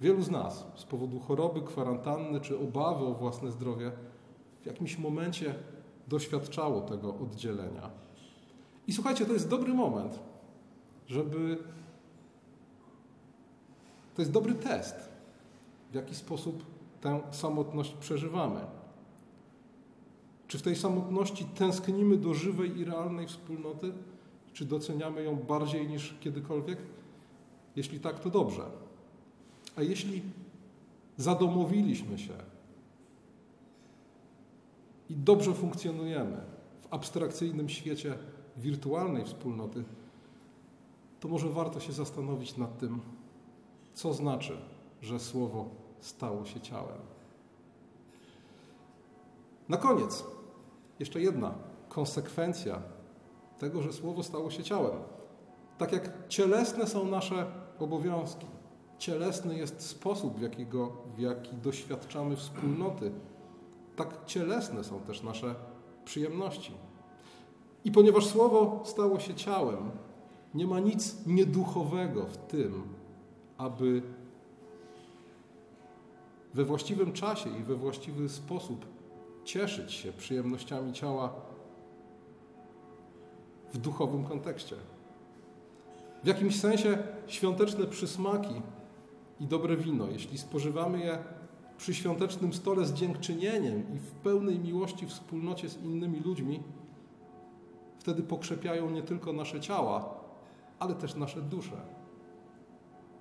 Wielu 0.00 0.22
z 0.22 0.30
nas 0.30 0.66
z 0.74 0.84
powodu 0.84 1.20
choroby, 1.20 1.60
kwarantanny 1.60 2.40
czy 2.40 2.58
obawy 2.58 3.04
o 3.04 3.14
własne 3.14 3.50
zdrowie 3.50 3.92
w 4.62 4.66
jakimś 4.66 4.98
momencie 4.98 5.54
doświadczało 6.08 6.80
tego 6.80 7.14
oddzielenia. 7.14 7.90
I 8.86 8.92
słuchajcie, 8.92 9.26
to 9.26 9.32
jest 9.32 9.48
dobry 9.48 9.74
moment, 9.74 10.18
żeby. 11.06 11.58
To 14.14 14.22
jest 14.22 14.32
dobry 14.32 14.54
test, 14.54 15.10
w 15.90 15.94
jaki 15.94 16.14
sposób 16.14 16.69
tę 17.00 17.20
samotność 17.30 17.94
przeżywamy? 17.94 18.60
Czy 20.48 20.58
w 20.58 20.62
tej 20.62 20.76
samotności 20.76 21.44
tęsknimy 21.44 22.16
do 22.16 22.34
żywej 22.34 22.78
i 22.78 22.84
realnej 22.84 23.26
wspólnoty? 23.26 23.92
Czy 24.52 24.64
doceniamy 24.64 25.22
ją 25.22 25.36
bardziej 25.36 25.88
niż 25.88 26.14
kiedykolwiek? 26.20 26.78
Jeśli 27.76 28.00
tak, 28.00 28.20
to 28.20 28.30
dobrze. 28.30 28.62
A 29.76 29.82
jeśli 29.82 30.22
zadomowiliśmy 31.16 32.18
się 32.18 32.32
i 35.10 35.16
dobrze 35.16 35.54
funkcjonujemy 35.54 36.36
w 36.80 36.94
abstrakcyjnym 36.94 37.68
świecie 37.68 38.18
wirtualnej 38.56 39.24
wspólnoty, 39.24 39.84
to 41.20 41.28
może 41.28 41.48
warto 41.48 41.80
się 41.80 41.92
zastanowić 41.92 42.56
nad 42.56 42.78
tym, 42.78 43.00
co 43.94 44.14
znaczy, 44.14 44.56
że 45.02 45.20
słowo 45.20 45.68
stało 46.00 46.44
się 46.44 46.60
ciałem. 46.60 46.98
Na 49.68 49.76
koniec, 49.76 50.24
jeszcze 50.98 51.20
jedna 51.20 51.54
konsekwencja 51.88 52.82
tego, 53.58 53.82
że 53.82 53.92
Słowo 53.92 54.22
stało 54.22 54.50
się 54.50 54.62
ciałem. 54.62 54.98
Tak 55.78 55.92
jak 55.92 56.28
cielesne 56.28 56.86
są 56.86 57.04
nasze 57.04 57.46
obowiązki, 57.78 58.46
cielesny 58.98 59.58
jest 59.58 59.80
sposób, 59.80 60.38
w, 60.38 60.42
jakiego, 60.42 60.92
w 61.16 61.18
jaki 61.18 61.56
doświadczamy 61.56 62.36
wspólnoty, 62.36 63.12
tak 63.96 64.24
cielesne 64.26 64.84
są 64.84 65.00
też 65.00 65.22
nasze 65.22 65.54
przyjemności. 66.04 66.72
I 67.84 67.92
ponieważ 67.92 68.26
Słowo 68.26 68.82
stało 68.84 69.20
się 69.20 69.34
ciałem, 69.34 69.90
nie 70.54 70.66
ma 70.66 70.80
nic 70.80 71.26
nieduchowego 71.26 72.26
w 72.26 72.36
tym, 72.36 72.82
aby 73.58 74.02
we 76.54 76.64
właściwym 76.64 77.12
czasie 77.12 77.50
i 77.58 77.62
we 77.62 77.74
właściwy 77.74 78.28
sposób 78.28 78.86
cieszyć 79.44 79.92
się 79.92 80.12
przyjemnościami 80.12 80.92
ciała 80.92 81.32
w 83.72 83.78
duchowym 83.78 84.24
kontekście. 84.24 84.76
W 86.24 86.26
jakimś 86.26 86.60
sensie 86.60 86.98
świąteczne 87.26 87.86
przysmaki 87.86 88.62
i 89.40 89.46
dobre 89.46 89.76
wino, 89.76 90.06
jeśli 90.08 90.38
spożywamy 90.38 91.00
je 91.00 91.18
przy 91.78 91.94
świątecznym 91.94 92.52
stole 92.52 92.84
z 92.84 92.92
dziękczynieniem 92.92 93.94
i 93.94 93.98
w 93.98 94.10
pełnej 94.10 94.58
miłości 94.58 95.06
wspólnocie 95.06 95.68
z 95.68 95.82
innymi 95.82 96.20
ludźmi, 96.20 96.62
wtedy 97.98 98.22
pokrzepiają 98.22 98.90
nie 98.90 99.02
tylko 99.02 99.32
nasze 99.32 99.60
ciała, 99.60 100.14
ale 100.78 100.94
też 100.94 101.14
nasze 101.14 101.42
dusze. 101.42 101.99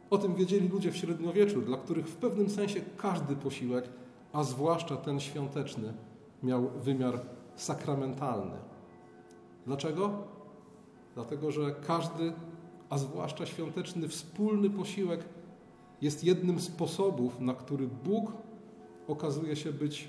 O 0.09 0.17
tym 0.17 0.35
wiedzieli 0.35 0.67
ludzie 0.67 0.91
w 0.91 0.97
średniowieczu, 0.97 1.61
dla 1.61 1.77
których 1.77 2.07
w 2.07 2.15
pewnym 2.15 2.49
sensie 2.49 2.81
każdy 2.97 3.35
posiłek, 3.35 3.89
a 4.33 4.43
zwłaszcza 4.43 4.97
ten 4.97 5.19
świąteczny, 5.19 5.93
miał 6.43 6.69
wymiar 6.69 7.21
sakramentalny. 7.55 8.57
Dlaczego? 9.65 10.13
Dlatego, 11.15 11.51
że 11.51 11.75
każdy, 11.87 12.33
a 12.89 12.97
zwłaszcza 12.97 13.45
świąteczny, 13.45 14.07
wspólny 14.07 14.69
posiłek 14.69 15.25
jest 16.01 16.23
jednym 16.23 16.59
z 16.59 16.63
sposobów, 16.63 17.39
na 17.39 17.53
który 17.53 17.87
Bóg 17.87 18.31
okazuje 19.07 19.55
się 19.55 19.73
być 19.73 20.07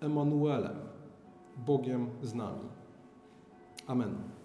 Emanuelem, 0.00 0.76
Bogiem 1.66 2.10
z 2.22 2.34
nami. 2.34 2.68
Amen. 3.86 4.35